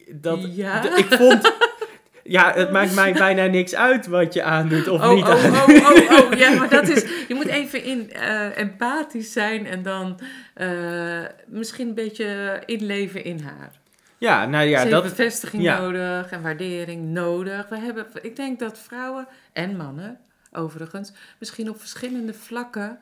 Dat, 0.10 0.56
Ja? 0.56 0.96
ik 0.98 1.06
vond, 1.06 1.54
ja, 2.24 2.54
het 2.54 2.72
maakt 2.72 2.96
mij 2.96 3.14
bijna 3.14 3.46
niks 3.46 3.76
uit 3.76 4.08
wat 4.08 4.34
je 4.34 4.44
aandoet 4.44 4.88
of 4.88 5.02
Oh, 5.02 5.14
niet 5.14 5.24
oh, 5.24 5.30
aandoet. 5.30 5.82
oh, 5.82 6.18
oh, 6.20 6.32
oh, 6.32 6.38
ja, 6.38 6.54
maar 6.60 6.70
dat 6.70 6.88
is... 6.88 7.02
Je 7.28 7.34
moet 7.34 7.48
even 7.48 7.84
in, 7.84 8.12
eh, 8.12 8.58
empathisch 8.58 9.32
zijn 9.32 9.66
en 9.66 9.84
dan 9.84 10.20
eh, 10.54 11.24
misschien 11.48 11.88
een 11.88 11.94
beetje 11.94 12.62
inleven 12.66 13.24
in 13.24 13.40
haar. 13.40 13.80
Ja, 14.18 14.46
nou 14.46 14.66
ja, 14.66 14.82
Ze 14.84 14.90
dat, 14.90 15.04
bevestiging 15.04 15.64
ja. 15.64 15.80
nodig 15.80 16.32
en 16.32 16.42
waardering 16.42 17.04
nodig. 17.14 17.70
We 17.70 17.78
hebben, 17.78 18.06
ik 18.22 18.36
denk 18.36 18.60
dat 18.60 18.80
vrouwen 18.80 19.28
en 19.54 19.76
mannen, 19.78 20.20
overigens, 20.52 21.12
misschien 21.40 21.70
op 21.70 21.80
verschillende 21.80 22.34
vlakken 22.34 23.00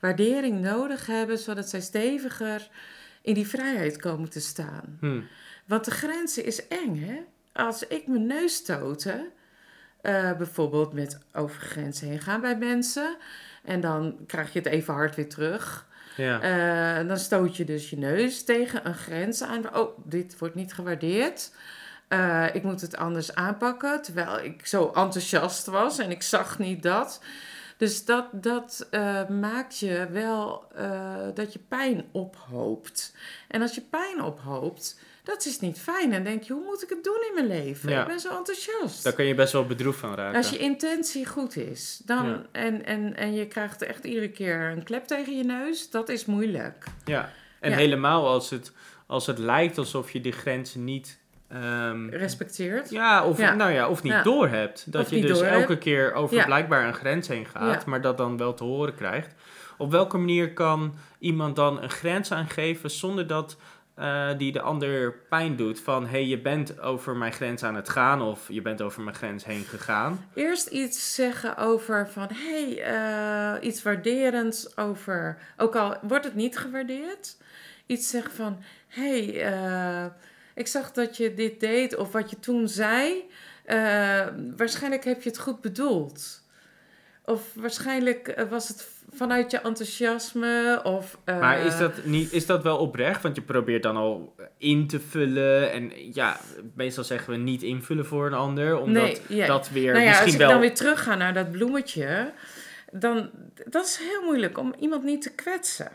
waardering 0.00 0.60
nodig 0.60 1.06
hebben, 1.06 1.38
zodat 1.38 1.68
zij 1.68 1.80
steviger 1.80 2.68
in 3.22 3.34
die 3.34 3.48
vrijheid 3.48 3.96
komen 3.96 4.30
te 4.30 4.40
staan. 4.40 4.96
hm, 5.00 5.20
Want 5.70 5.84
de 5.84 5.90
grenzen 5.90 6.44
is 6.44 6.68
eng, 6.68 7.04
hè? 7.06 7.20
Als 7.52 7.86
ik 7.86 8.06
mijn 8.06 8.26
neus 8.26 8.54
stoten, 8.54 9.26
eh, 10.00 10.32
bijvoorbeeld 10.32 10.92
met 10.92 11.18
over 11.32 11.60
grenzen 11.60 12.08
heen 12.08 12.18
gaan 12.18 12.40
bij 12.40 12.56
mensen, 12.56 13.16
en 13.64 13.80
dan 13.80 14.18
krijg 14.26 14.52
je 14.52 14.58
het 14.58 14.68
even 14.68 14.94
hard 14.94 15.14
weer 15.14 15.28
terug. 15.28 15.86
ja. 16.16 16.40
Eh, 16.40 17.08
dan 17.08 17.18
stoot 17.18 17.56
je 17.56 17.64
dus 17.64 17.90
je 17.90 17.98
neus 17.98 18.44
tegen 18.44 18.86
een 18.86 18.94
grens 18.94 19.42
aan. 19.42 19.76
Oh, 19.76 19.98
dit 20.04 20.38
wordt 20.38 20.54
niet 20.54 20.72
gewaardeerd. 20.72 21.52
Eh, 22.08 22.54
ik 22.54 22.62
moet 22.62 22.80
het 22.80 22.96
anders 22.96 23.34
aanpakken. 23.34 24.02
Terwijl 24.02 24.38
ik 24.44 24.66
zo 24.66 24.86
enthousiast 24.86 25.66
was 25.66 25.98
en 25.98 26.10
ik 26.10 26.22
zag 26.22 26.58
niet 26.58 26.82
dat. 26.82 27.22
Dus 27.76 28.04
dat, 28.04 28.26
dat 28.32 28.86
maakt 29.28 29.78
je 29.78 30.06
wel 30.10 30.64
dat 31.34 31.52
je 31.52 31.58
pijn 31.68 32.04
ophoopt. 32.12 33.14
En 33.48 33.62
als 33.62 33.74
je 33.74 33.80
pijn 33.80 34.22
ophoopt, 34.22 34.96
dat 35.24 35.44
is 35.46 35.60
niet 35.60 35.78
fijn. 35.80 36.12
En 36.12 36.24
denk 36.24 36.42
je, 36.42 36.52
hoe 36.52 36.64
moet 36.64 36.82
ik 36.82 36.88
het 36.88 37.04
doen 37.04 37.18
in 37.28 37.34
mijn 37.34 37.46
leven? 37.64 37.90
Ja. 37.90 38.00
Ik 38.00 38.06
ben 38.06 38.20
zo 38.20 38.36
enthousiast. 38.36 39.04
Daar 39.04 39.12
kun 39.12 39.24
je 39.24 39.34
best 39.34 39.52
wel 39.52 39.66
bedroefd 39.66 39.98
van 39.98 40.14
raken. 40.14 40.36
Als 40.36 40.50
je 40.50 40.58
intentie 40.58 41.26
goed 41.26 41.56
is, 41.56 42.00
dan, 42.04 42.26
Ja. 42.26 42.42
en, 42.52 42.84
en, 42.84 43.16
en 43.16 43.34
je 43.34 43.46
krijgt 43.46 43.82
echt 43.82 44.04
iedere 44.04 44.28
keer 44.30 44.60
een 44.60 44.82
klep 44.82 45.04
tegen 45.06 45.36
je 45.36 45.44
neus, 45.44 45.90
dat 45.90 46.08
is 46.08 46.24
moeilijk. 46.24 46.84
Ja, 47.04 47.30
en 47.60 47.70
Ja. 47.70 47.76
helemaal 47.76 48.26
als 48.28 48.50
het, 48.50 48.72
als 49.06 49.26
het 49.26 49.38
lijkt 49.38 49.78
alsof 49.78 50.10
je 50.10 50.20
die 50.20 50.32
grenzen 50.32 50.84
niet... 50.84 51.18
ehm, 51.48 52.08
Respecteert. 52.08 52.90
Ja, 52.90 53.26
of, 53.26 53.38
Ja. 53.38 53.54
Nou 53.54 53.72
ja, 53.72 53.88
of 53.88 54.02
niet 54.02 54.12
Ja. 54.12 54.22
doorhebt. 54.22 54.92
Dat 54.92 55.04
Of 55.04 55.10
je 55.10 55.20
dus 55.20 55.38
doorhebt. 55.38 55.60
elke 55.60 55.78
keer 55.78 56.12
over 56.12 56.36
Ja. 56.36 56.44
blijkbaar 56.44 56.86
een 56.86 56.94
grens 56.94 57.28
heen 57.28 57.46
gaat, 57.46 57.84
maar 57.86 58.00
dat 58.00 58.16
dan 58.18 58.36
wel 58.36 58.54
te 58.54 58.64
horen 58.64 58.94
krijgt. 58.94 59.34
Op 59.78 59.90
welke 59.90 60.16
manier 60.18 60.52
kan 60.52 60.94
iemand 61.18 61.56
dan 61.56 61.82
een 61.82 61.90
grens 61.90 62.32
aangeven 62.32 62.90
zonder 62.90 63.26
dat 63.26 63.56
eh, 64.00 64.28
die 64.38 64.52
de 64.52 64.60
ander 64.60 65.12
pijn 65.28 65.56
doet? 65.56 65.80
Van, 65.80 66.02
hé, 66.02 66.10
hey, 66.10 66.26
je 66.26 66.40
bent 66.40 66.80
over 66.80 67.16
mijn 67.16 67.32
grens 67.32 67.62
aan 67.62 67.74
het 67.74 67.88
gaan 67.88 68.22
of 68.22 68.48
je 68.48 68.62
bent 68.62 68.82
over 68.82 69.02
mijn 69.02 69.16
grens 69.16 69.44
heen 69.44 69.64
gegaan. 69.64 70.26
Eerst 70.34 70.66
iets 70.66 71.14
zeggen 71.14 71.56
over 71.56 72.08
van, 72.08 72.28
hé, 72.32 72.74
hey, 72.74 72.82
eh, 73.58 73.68
iets 73.68 73.82
waarderends 73.82 74.76
over, 74.76 75.38
ook 75.56 75.76
al 75.76 75.96
wordt 76.02 76.24
het 76.24 76.34
niet 76.34 76.58
gewaardeerd. 76.58 77.36
Iets 77.86 78.10
zeggen 78.10 78.32
van, 78.32 78.58
hé, 78.88 79.24
hey, 79.24 79.52
eh, 79.52 80.06
ik 80.54 80.66
zag 80.66 80.92
dat 80.92 81.16
je 81.16 81.34
dit 81.34 81.60
deed 81.60 81.96
of 81.96 82.12
wat 82.12 82.30
je 82.30 82.38
toen 82.38 82.68
zei. 82.68 83.28
waarschijnlijk 84.56 85.04
heb 85.04 85.22
je 85.22 85.28
het 85.28 85.38
goed 85.38 85.60
bedoeld. 85.60 86.39
Of 87.24 87.40
waarschijnlijk 87.54 88.28
eh, 88.28 88.48
was 88.48 88.68
het 88.68 88.88
vanuit 89.12 89.50
je 89.50 89.60
enthousiasme 89.60 90.80
of... 90.84 91.18
eh, 91.24 91.40
Maar 91.40 91.60
is 91.60 91.78
dat, 91.78 92.04
niet, 92.04 92.32
is 92.32 92.46
dat 92.46 92.62
wel 92.62 92.78
oprecht? 92.78 93.22
Want 93.22 93.36
je 93.36 93.42
probeert 93.42 93.82
dan 93.82 93.96
al 93.96 94.34
in 94.58 94.86
te 94.86 95.00
vullen. 95.00 95.72
En 95.72 95.92
ja, 96.14 96.36
meestal 96.74 97.04
zeggen 97.04 97.32
we 97.32 97.38
niet 97.38 97.62
invullen 97.62 98.06
voor 98.06 98.26
een 98.26 98.34
ander. 98.34 98.78
Omdat 98.78 99.02
Nee, 99.02 99.20
ja. 99.28 99.46
dat 99.46 99.70
weer 99.70 99.92
Nou 99.92 100.04
ja, 100.04 100.08
misschien 100.08 100.24
als 100.26 100.34
ik 100.34 100.40
wel... 100.40 100.50
dan 100.50 100.60
weer 100.60 100.74
terug 100.74 101.02
ga 101.02 101.14
naar 101.14 101.34
dat 101.34 101.50
bloemetje, 101.50 102.32
dan 102.92 103.30
dat 103.66 103.84
is 103.84 103.96
heel 103.98 104.22
moeilijk 104.24 104.58
om 104.58 104.74
iemand 104.78 105.04
niet 105.04 105.22
te 105.22 105.34
kwetsen. 105.34 105.90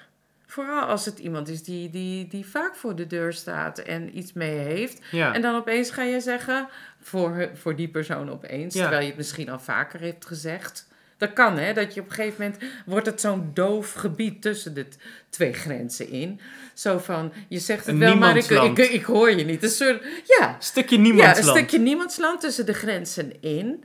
Vooral 0.48 0.82
als 0.82 1.06
het 1.06 1.20
iemand 1.20 1.48
is 1.48 1.64
die, 1.64 1.90
die, 1.90 2.28
die 2.28 2.46
vaak 2.46 2.76
voor 2.76 2.96
de 2.96 3.08
deur 3.08 3.34
staat 3.34 3.80
en 3.80 4.18
iets 4.18 4.34
mee 4.34 4.58
heeft. 4.58 5.02
ja. 5.12 5.34
En 5.34 5.42
dan 5.42 5.56
opeens 5.56 5.90
ga 5.90 6.04
je 6.04 6.20
zeggen, 6.20 6.68
voor, 7.02 7.50
voor 7.54 7.76
die 7.76 7.88
persoon 7.88 8.32
opeens, 8.32 8.74
terwijl 8.74 9.02
je 9.02 9.08
het 9.08 9.18
misschien 9.18 9.50
al 9.50 9.60
vaker 9.60 10.02
hebt 10.02 10.26
gezegd. 10.26 10.88
Dat 11.17 11.34
kan, 11.34 11.58
hè? 11.58 11.73
Dat 11.73 11.93
je 11.93 12.01
op 12.01 12.08
een 12.10 12.13
gegeven 12.13 12.43
moment 12.43 12.63
wordt 12.86 13.06
het 13.06 13.21
zo'n 13.21 13.51
doof 13.54 13.93
gebied 13.93 14.41
tussen 14.41 14.73
de 14.73 14.86
twee 15.30 15.54
grenzen 15.54 16.10
in. 16.10 16.39
Zo 16.73 16.97
van, 16.97 17.34
je 17.49 17.60
zegt 17.60 17.86
het 17.86 17.97
wel, 17.97 18.15
maar 18.15 18.38
ik, 18.38 18.49
ik, 18.49 18.78
ik 18.78 19.04
hoor 19.04 19.32
je 19.32 19.45
niet. 19.45 19.63
Een 19.63 19.69
soort, 19.69 20.04
ja, 20.39 20.56
Stukje 20.60 20.95
ja, 20.95 21.01
niemandsland. 21.01 21.38
een 21.47 21.54
stukje 21.56 21.80
niemandsland 21.80 22.41
tussen 22.41 22.65
de 22.65 22.73
grenzen 22.73 23.41
in. 23.41 23.84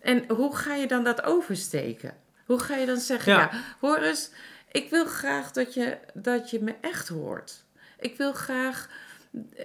En 0.00 0.24
hoe 0.28 0.56
ga 0.56 0.74
je 0.74 0.86
dan 0.86 1.04
dat 1.04 1.22
oversteken? 1.22 2.14
Hoe 2.46 2.58
ga 2.58 2.76
je 2.76 2.86
dan 2.86 2.96
zeggen, 3.00 3.32
Ja. 3.32 3.38
ja, 3.38 3.50
hoor 3.80 3.98
eens, 3.98 4.30
ik 4.72 4.90
wil 4.90 5.04
graag 5.04 5.50
dat 5.52 5.74
je, 5.74 5.98
dat 6.14 6.50
je 6.50 6.60
me 6.62 6.74
echt 6.80 7.08
hoort. 7.08 7.64
Ik 7.98 8.16
wil 8.16 8.32
graag 8.32 8.88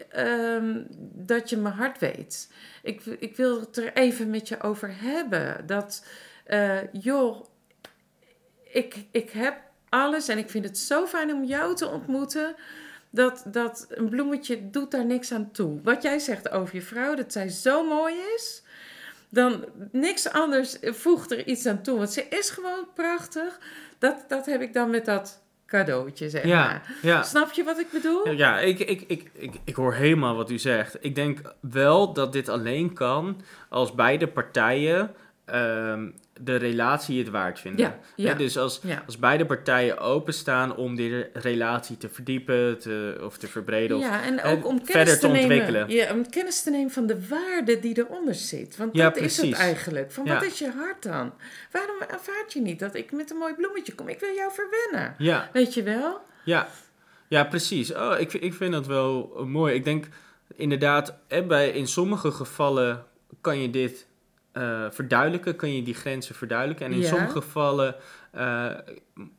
ehm, 0.10 0.82
dat 1.16 1.50
je 1.50 1.58
mijn 1.58 1.76
hart 1.76 2.00
weet. 2.00 2.50
Ik, 2.84 3.02
ik 3.06 3.36
wil 3.36 3.60
het 3.60 3.78
er 3.78 3.94
even 3.94 4.30
met 4.30 4.48
je 4.48 4.62
over 4.62 4.94
hebben. 4.98 5.64
Dat, 5.68 6.06
eh, 6.46 6.78
joh, 6.92 7.46
ik, 8.64 9.06
ik 9.12 9.30
heb 9.30 9.58
alles 9.90 10.28
en 10.28 10.38
ik 10.38 10.50
vind 10.50 10.66
het 10.66 10.78
zo 10.78 11.06
fijn 11.06 11.34
om 11.34 11.44
jou 11.44 11.76
te 11.76 11.88
ontmoeten. 11.88 12.56
dat, 13.10 13.44
dat 13.48 13.86
een 13.90 14.10
bloemetje 14.10 14.70
doet 14.70 14.92
daar 14.92 15.06
niks 15.06 15.32
aan 15.32 15.52
toe. 15.52 15.80
Wat 15.84 16.02
jij 16.04 16.20
zegt 16.20 16.50
over 16.52 16.76
je 16.76 16.82
vrouw, 16.82 17.16
dat 17.16 17.32
zij 17.32 17.50
zo 17.50 17.84
mooi 17.88 18.16
is, 18.36 18.64
dan 19.30 19.66
niks 19.92 20.30
anders 20.32 20.78
voegt 20.82 21.32
er 21.32 21.48
iets 21.48 21.66
aan 21.66 21.82
toe. 21.82 21.98
Want 21.98 22.12
ze 22.12 22.26
is 22.30 22.50
gewoon 22.50 22.88
prachtig. 22.96 23.60
Dat, 24.00 24.26
dat 24.28 24.46
heb 24.46 24.62
ik 24.62 24.74
dan 24.74 24.90
met 24.90 25.06
dat 25.06 25.44
cadeautje, 25.66 26.30
zeg 26.30 26.44
Ja, 26.46 26.66
maar. 26.66 26.92
ja. 27.02 27.24
Snap 27.24 27.52
je 27.52 27.64
wat 27.64 27.80
ik 27.80 27.92
bedoel? 27.92 28.30
Ja, 28.30 28.60
ik, 28.60 28.80
ik, 28.80 29.02
ik, 29.08 29.30
ik, 29.34 29.54
ik 29.64 29.76
hoor 29.76 29.94
helemaal 29.94 30.36
wat 30.36 30.50
u 30.52 30.58
zegt. 30.58 30.98
Ik 31.00 31.16
denk 31.16 31.40
wel 31.60 32.14
dat 32.14 32.34
dit 32.34 32.50
alleen 32.50 32.94
kan 32.94 33.42
als 33.70 33.94
beide 33.96 34.28
partijen 34.28 35.16
ehm, 35.46 36.10
de 36.42 36.56
relatie 36.56 37.20
het 37.20 37.30
waard 37.30 37.60
vinden. 37.60 37.96
Ja, 38.16 38.34
dus 38.34 38.58
als, 38.58 38.80
Ja. 38.84 39.04
als 39.06 39.18
beide 39.20 39.46
partijen 39.46 39.98
openstaan 40.00 40.76
om 40.76 40.96
die 40.96 41.10
re- 41.10 41.30
relatie 41.34 41.98
te 41.98 42.10
verdiepen 42.10 42.80
te, 42.80 43.18
of 43.24 43.38
te 43.38 43.48
verbreden. 43.48 43.98
Ja, 43.98 44.24
en 44.24 44.40
en 44.40 44.58
ook 44.58 44.66
om 44.68 44.84
kennis 44.84 44.92
verder 44.92 45.20
te, 45.20 45.28
nemen. 45.28 45.42
ontwikkelen. 45.42 45.90
Ja, 45.90 46.14
om 46.14 46.30
kennis 46.30 46.64
te 46.64 46.70
nemen 46.70 46.92
van 46.92 47.06
de 47.06 47.28
waarde 47.28 47.80
die 47.80 47.98
eronder 47.98 48.36
zit. 48.36 48.78
Want 48.78 48.96
dat 48.96 49.18
is 49.18 49.38
het 49.38 49.54
eigenlijk. 49.54 50.12
Van 50.12 50.26
wat 50.28 50.44
is 50.44 50.60
je 50.60 50.70
hart 50.78 51.04
dan? 51.04 51.34
Waarom 51.72 51.96
ervaart 52.08 52.54
je 52.54 52.62
niet 52.62 52.80
dat 52.80 52.96
ik 52.96 53.12
met 53.12 53.32
een 53.32 53.38
mooi 53.38 53.54
bloemetje 53.54 53.96
kom? 53.96 54.08
Ik 54.08 54.20
wil 54.20 54.34
jou 54.36 54.52
verwennen. 54.54 55.16
ja, 55.18 55.50
Weet 55.54 55.74
je 55.74 55.84
wel? 55.84 56.22
ja, 56.44 56.68
ja, 57.28 57.44
precies. 57.44 57.94
Oh, 57.94 58.16
ik, 58.20 58.34
ik 58.34 58.54
vind 58.54 58.72
dat 58.74 58.88
wel 58.88 59.44
mooi. 59.48 59.74
Ik 59.74 59.84
denk 59.84 60.06
inderdaad, 60.56 61.14
bij, 61.48 61.70
in 61.70 61.88
sommige 61.88 62.32
gevallen 62.32 63.04
kan 63.42 63.60
je 63.62 63.70
dit 63.70 64.06
eh, 64.56 64.86
verduidelijken, 64.92 65.56
kan 65.56 65.76
je 65.76 65.84
die 65.84 65.94
grenzen 65.94 66.36
verduidelijken. 66.36 66.86
En 66.86 66.92
in 66.92 67.00
Ja. 67.00 67.08
sommige 67.08 67.32
gevallen 67.32 67.96
eh, 68.32 68.72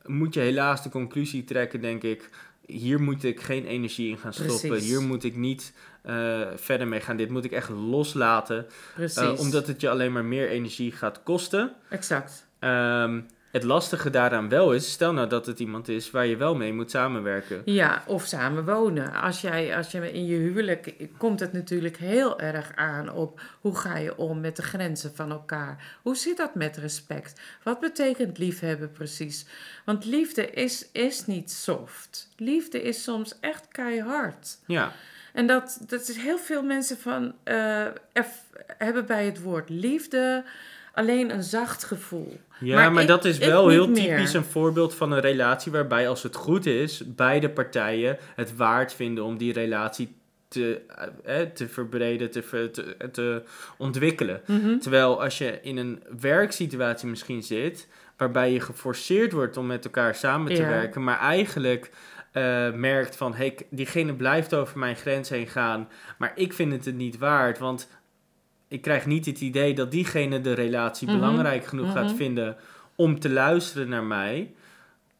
moet 0.05 0.33
je 0.33 0.39
helaas 0.39 0.83
de 0.83 0.89
conclusie 0.89 1.43
trekken, 1.43 1.81
denk 1.81 2.03
ik. 2.03 2.29
Hier 2.65 3.01
moet 3.01 3.23
ik 3.23 3.39
geen 3.41 3.65
energie 3.65 4.09
in 4.09 4.17
gaan 4.17 4.33
stoppen. 4.33 4.67
Precies. 4.69 4.87
Hier 4.87 5.01
moet 5.01 5.23
ik 5.23 5.35
niet 5.35 5.73
eh, 6.01 6.41
verder 6.55 6.87
mee 6.87 6.99
gaan. 6.99 7.17
Dit 7.17 7.29
moet 7.29 7.45
ik 7.45 7.51
echt 7.51 7.69
loslaten. 7.69 8.65
Precies. 8.95 9.39
omdat 9.39 9.67
het 9.67 9.81
je 9.81 9.89
alleen 9.89 10.11
maar 10.11 10.25
meer 10.25 10.49
energie 10.49 10.91
gaat 10.91 11.23
kosten. 11.23 11.73
Exact. 11.89 12.47
Ehm, 12.59 13.19
het 13.57 13.65
lastige 13.65 14.09
daaraan 14.09 14.49
wel 14.49 14.73
is, 14.73 14.91
stel 14.91 15.13
nou 15.13 15.29
dat 15.29 15.45
het 15.45 15.59
iemand 15.59 15.87
is 15.87 16.11
waar 16.11 16.25
je 16.25 16.37
wel 16.37 16.55
mee 16.55 16.73
moet 16.73 16.91
samenwerken. 16.91 17.61
Ja, 17.65 18.03
of 18.05 18.25
samen 18.25 18.65
wonen. 18.65 19.13
Als, 19.13 19.41
jij, 19.41 19.77
als 19.77 19.91
je 19.91 20.11
in 20.11 20.25
je 20.25 20.35
huwelijk 20.35 20.93
komt 21.17 21.39
het 21.39 21.53
natuurlijk 21.53 21.97
heel 21.97 22.39
erg 22.39 22.71
aan 22.75 23.11
op 23.11 23.41
hoe 23.61 23.75
ga 23.75 23.97
je 23.97 24.17
om 24.17 24.39
met 24.39 24.55
de 24.55 24.61
grenzen 24.61 25.15
van 25.15 25.31
elkaar. 25.31 25.97
Hoe 26.01 26.15
zit 26.15 26.37
dat 26.37 26.55
met 26.55 26.77
respect? 26.77 27.41
Wat 27.63 27.79
betekent 27.79 28.37
liefhebben 28.37 28.91
precies? 28.91 29.45
Want 29.85 30.05
liefde 30.05 30.49
is, 30.49 30.89
is 30.91 31.25
niet 31.25 31.51
soft. 31.51 32.29
Liefde 32.35 32.81
is 32.81 33.03
soms 33.03 33.37
echt 33.39 33.67
keihard. 33.67 34.57
Ja, 34.65 34.91
En 35.33 35.47
dat, 35.47 35.79
dat 35.87 36.07
is 36.07 36.17
heel 36.17 36.37
veel 36.37 36.63
mensen 36.63 36.97
van 36.97 37.33
eh, 37.43 37.87
hebben 38.77 39.05
bij 39.05 39.25
het 39.25 39.41
woord 39.41 39.69
liefde 39.69 40.43
alleen 40.93 41.31
een 41.31 41.43
zacht 41.43 41.83
gevoel. 41.83 42.39
Ja 42.59 42.75
maar, 42.75 42.91
Maar 42.91 43.01
ik- 43.01 43.07
dat 43.07 43.25
is 43.25 43.37
wel 43.37 43.67
heel 43.69 43.87
meer. 43.89 44.15
typisch 44.15 44.33
een 44.33 44.43
voorbeeld 44.43 44.95
van 44.95 45.11
een 45.11 45.19
relatie 45.19 45.71
waarbij 45.71 46.09
als 46.09 46.23
het 46.23 46.35
goed 46.35 46.65
is, 46.65 47.01
beide 47.05 47.49
partijen 47.49 48.17
het 48.35 48.55
waard 48.55 48.93
vinden 48.93 49.23
om 49.23 49.37
die 49.37 49.53
relatie 49.53 50.15
te, 50.47 50.81
eh, 51.23 51.41
eh, 51.41 51.47
te 51.49 51.67
verbreden, 51.67 52.31
te, 52.31 52.43
ver- 52.43 52.71
te, 52.71 52.95
te 53.11 53.41
ontwikkelen. 53.77 54.41
Mhm. 54.45 54.77
Terwijl 54.77 55.23
als 55.23 55.37
je 55.37 55.59
in 55.61 55.77
een 55.77 56.03
werksituatie 56.19 57.07
misschien 57.07 57.43
zit, 57.43 57.87
waarbij 58.17 58.51
je 58.51 58.59
geforceerd 58.59 59.31
wordt 59.31 59.57
om 59.57 59.65
met 59.65 59.85
elkaar 59.85 60.15
samen 60.15 60.53
te 60.55 60.61
Ja. 60.61 60.69
werken, 60.69 61.03
maar 61.03 61.19
eigenlijk 61.19 61.91
eh, 62.31 62.71
merkt 62.73 63.15
van, 63.15 63.33
hey, 63.35 63.57
diegene 63.69 64.13
blijft 64.13 64.53
over 64.53 64.79
mijn 64.79 64.95
grens 64.95 65.29
heen 65.29 65.47
gaan, 65.47 65.89
maar 66.17 66.31
ik 66.35 66.53
vind 66.53 66.71
het 66.71 66.85
het 66.85 66.95
niet 66.95 67.17
waard, 67.17 67.59
want 67.59 67.89
ik 68.67 68.81
krijg 68.81 69.05
niet 69.05 69.25
het 69.25 69.41
idee 69.41 69.73
dat 69.73 69.91
diegene 69.91 70.41
de 70.41 70.53
relatie 70.53 71.07
Mhm. 71.07 71.15
belangrijk 71.19 71.65
genoeg 71.65 71.91
gaat 71.91 72.05
Mhm. 72.05 72.15
vinden 72.15 72.55
om 72.95 73.19
te 73.19 73.29
luisteren 73.29 73.89
naar 73.89 74.03
mij. 74.03 74.51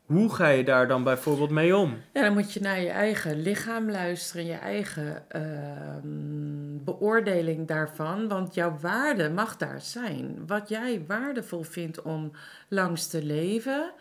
Hoe 0.06 0.34
ga 0.34 0.48
je 0.48 0.64
daar 0.64 0.88
dan 0.88 1.04
bijvoorbeeld 1.04 1.50
mee 1.50 1.76
om? 1.76 1.98
Ja, 2.14 2.22
dan 2.22 2.34
moet 2.34 2.54
je 2.54 2.60
naar 2.60 2.80
je 2.82 2.90
eigen 2.90 3.42
lichaam 3.42 3.92
luisteren, 3.92 4.46
je 4.46 4.54
eigen 4.54 5.24
ehm, 5.30 6.84
beoordeling 6.84 7.68
daarvan. 7.68 8.28
Want 8.28 8.54
jouw 8.54 8.78
waarde 8.82 9.30
mag 9.30 9.58
daar 9.58 9.82
zijn. 9.82 10.44
Wat 10.48 10.70
jij 10.70 11.04
waardevol 11.08 11.64
vindt 11.64 12.02
om 12.02 12.32
langs 12.68 13.08
te 13.08 13.24
leven, 13.24 13.92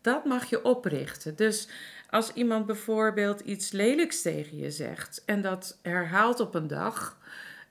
dat 0.00 0.24
mag 0.24 0.44
je 0.44 0.64
oprichten. 0.64 1.36
Dus 1.36 1.68
als 2.10 2.32
iemand 2.32 2.66
bijvoorbeeld 2.66 3.40
iets 3.40 3.70
lelijks 3.72 4.22
tegen 4.22 4.56
je 4.56 4.70
zegt 4.70 5.22
en 5.26 5.40
dat 5.42 5.78
herhaalt 5.82 6.40
op 6.40 6.54
een 6.54 6.66
dag. 6.68 7.16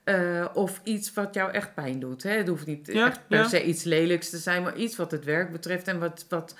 Eh, 0.04 0.46
of 0.54 0.80
iets 0.82 1.12
wat 1.12 1.34
jou 1.34 1.52
echt 1.52 1.74
pijn 1.74 2.00
doet. 2.00 2.22
Hè? 2.22 2.30
Het 2.30 2.48
hoeft 2.48 2.66
niet 2.66 2.86
Ja, 2.86 3.06
echt 3.06 3.28
per 3.28 3.38
ja. 3.38 3.48
se 3.48 3.64
iets 3.64 3.82
lelijks 3.82 4.30
te 4.30 4.38
zijn, 4.38 4.62
maar 4.62 4.76
iets 4.76 4.96
wat 4.96 5.10
het 5.10 5.24
werk 5.24 5.52
betreft 5.52 5.88
en 5.88 5.98
wat, 5.98 6.26
wat, 6.28 6.54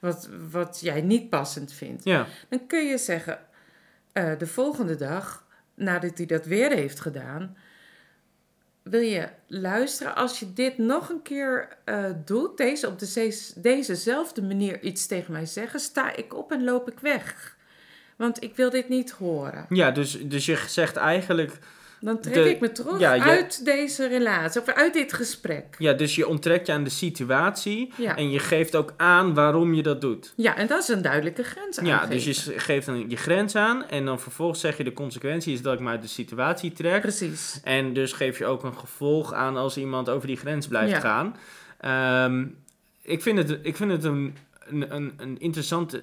wat, 0.00 0.28
wat 0.50 0.78
jij 0.80 1.00
niet 1.00 1.30
passend 1.30 1.72
vindt. 1.72 2.04
Ja, 2.04 2.26
Dan 2.48 2.66
kun 2.66 2.86
je 2.86 2.98
zeggen, 2.98 3.38
eh, 4.12 4.38
de 4.38 4.46
volgende 4.46 4.96
dag, 4.96 5.46
nadat 5.74 6.16
hij 6.16 6.26
dat 6.26 6.46
weer 6.46 6.70
heeft 6.70 7.00
gedaan, 7.00 7.56
wil 8.82 9.00
je 9.00 9.28
luisteren. 9.46 10.14
Als 10.14 10.38
je 10.38 10.52
dit 10.52 10.78
nog 10.78 11.08
een 11.08 11.22
keer 11.22 11.68
eh, 11.84 12.04
doet, 12.24 12.56
deze, 12.56 12.86
op 12.86 12.98
de, 12.98 13.52
dezezelfde 13.56 14.42
manier 14.42 14.82
iets 14.82 15.06
tegen 15.06 15.32
mij 15.32 15.46
zeggen, 15.46 15.80
sta 15.80 16.16
ik 16.16 16.34
op 16.34 16.52
en 16.52 16.64
loop 16.64 16.90
ik 16.90 16.98
weg. 16.98 17.56
Want 18.16 18.42
ik 18.42 18.56
wil 18.56 18.70
dit 18.70 18.88
niet 18.88 19.10
horen. 19.10 19.66
ja 19.68 19.90
dus, 19.90 20.28
dus 20.28 20.46
je 20.46 20.64
zegt 20.66 20.96
eigenlijk 20.96 21.58
Dan 22.06 22.20
trek 22.20 22.34
De- 22.34 22.50
ik 22.50 22.60
me 22.60 22.72
terug 22.72 22.98
ja, 22.98 23.12
je- 23.14 23.22
uit 23.22 23.64
deze 23.64 24.06
relatie, 24.08 24.60
of 24.60 24.68
uit 24.68 24.92
dit 24.92 25.12
gesprek. 25.12 25.64
Ja, 25.78 25.92
dus 25.92 26.14
je 26.14 26.26
onttrekt 26.28 26.66
je 26.66 26.72
aan 26.72 26.84
de 26.84 26.90
situatie 26.90 27.92
Ja. 27.96 28.16
en 28.16 28.30
je 28.30 28.38
geeft 28.38 28.76
ook 28.76 28.94
aan 28.96 29.34
waarom 29.34 29.74
je 29.74 29.82
dat 29.82 30.00
doet. 30.00 30.32
Ja, 30.36 30.56
en 30.56 30.66
dat 30.66 30.82
is 30.82 30.88
een 30.88 31.02
duidelijke 31.02 31.42
grens 31.42 31.78
Ja, 31.82 32.00
aangeven. 32.00 32.24
dus 32.26 32.44
je 32.44 32.58
geeft 32.58 32.86
dan 32.86 33.04
je 33.10 33.16
grens 33.16 33.54
aan 33.56 33.88
en 33.88 34.04
dan 34.04 34.20
vervolgens 34.20 34.60
zeg 34.60 34.76
je 34.76 34.84
de 34.84 34.92
consequentie 34.92 35.52
is 35.52 35.62
dat 35.62 35.74
ik 35.74 35.80
me 35.80 35.88
uit 35.90 36.02
de 36.02 36.08
situatie 36.08 36.72
trek. 36.72 37.00
Precies. 37.00 37.60
En 37.64 37.92
dus 37.92 38.12
geef 38.12 38.38
je 38.38 38.46
ook 38.46 38.64
een 38.64 38.76
gevolg 38.78 39.32
aan 39.32 39.56
als 39.56 39.76
iemand 39.76 40.08
over 40.08 40.26
die 40.26 40.36
grens 40.36 40.68
blijft 40.68 40.90
Ja. 40.92 41.00
gaan. 41.00 41.36
Ehm, 41.80 42.44
ik 43.02 43.22
vind 43.22 43.38
het, 43.38 43.58
ik 43.62 43.76
vind 43.76 43.90
het 43.90 44.04
een, 44.04 44.36
een, 44.68 44.94
een, 44.94 45.12
een 45.16 45.40
interessant 45.40 46.00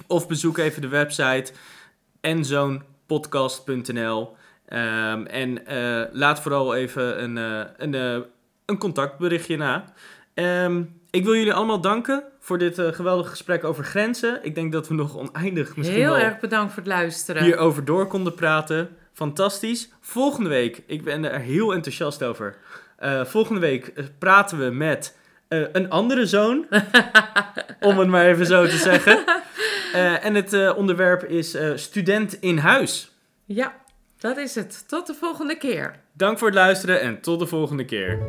of 0.07 0.27
bezoek 0.27 0.57
even 0.57 0.81
de 0.81 0.87
website 0.87 1.51
enzonepodcast.nl 2.21 4.35
Ehm, 4.65 5.25
en 5.25 5.63
laat 6.11 6.41
vooral 6.41 6.75
even 6.75 7.23
een, 7.23 7.35
een, 7.77 8.25
een 8.65 8.77
contactberichtje 8.77 9.57
na. 9.57 9.93
Ik 11.09 11.23
wil 11.23 11.35
jullie 11.35 11.53
allemaal 11.53 11.81
danken 11.81 12.32
voor 12.43 12.57
dit 12.57 12.79
eh, 12.79 12.91
geweldige 12.91 13.29
gesprek 13.29 13.63
over 13.63 13.83
grenzen. 13.83 14.39
Ik 14.41 14.55
denk 14.55 14.71
dat 14.71 14.87
we 14.87 14.93
nog 14.93 15.17
oneindig 15.17 15.75
misschien 15.75 15.99
Heel 15.99 16.11
wel 16.13 16.21
erg 16.21 16.39
bedankt 16.39 16.73
voor 16.73 16.83
het 16.83 16.91
luisteren. 16.91 17.43
hierover 17.43 17.85
door 17.85 18.07
konden 18.07 18.33
praten. 18.35 18.89
Fantastisch. 19.13 19.89
Volgende 20.01 20.49
week, 20.49 20.83
ik 20.85 21.03
ben 21.03 21.23
er 21.23 21.39
heel 21.39 21.73
enthousiast 21.73 22.23
over. 22.23 22.55
Eh, 22.97 23.25
volgende 23.25 23.59
week 23.59 23.87
eh, 23.87 24.05
praten 24.19 24.57
we 24.57 24.69
met 24.69 25.17
een 25.71 25.89
andere 25.89 26.25
zoon. 26.25 26.65
om 27.79 27.99
het 27.99 28.07
maar 28.07 28.25
even 28.25 28.45
zo 28.45 28.65
te 28.65 28.77
zeggen. 28.77 29.23
En 30.21 30.35
het 30.35 30.73
onderwerp 30.75 31.23
is 31.23 31.57
student 31.75 32.37
in 32.41 32.57
huis. 32.57 33.11
Ja, 33.45 33.75
dat 34.17 34.37
is 34.37 34.55
het. 34.55 34.87
Tot 34.87 35.07
de 35.07 35.13
volgende 35.13 35.57
keer. 35.57 35.95
Dank 36.13 36.37
voor 36.37 36.47
het 36.47 36.57
luisteren 36.57 37.01
en 37.01 37.21
tot 37.21 37.39
de 37.39 37.47
volgende 37.47 37.85
keer. 37.85 38.19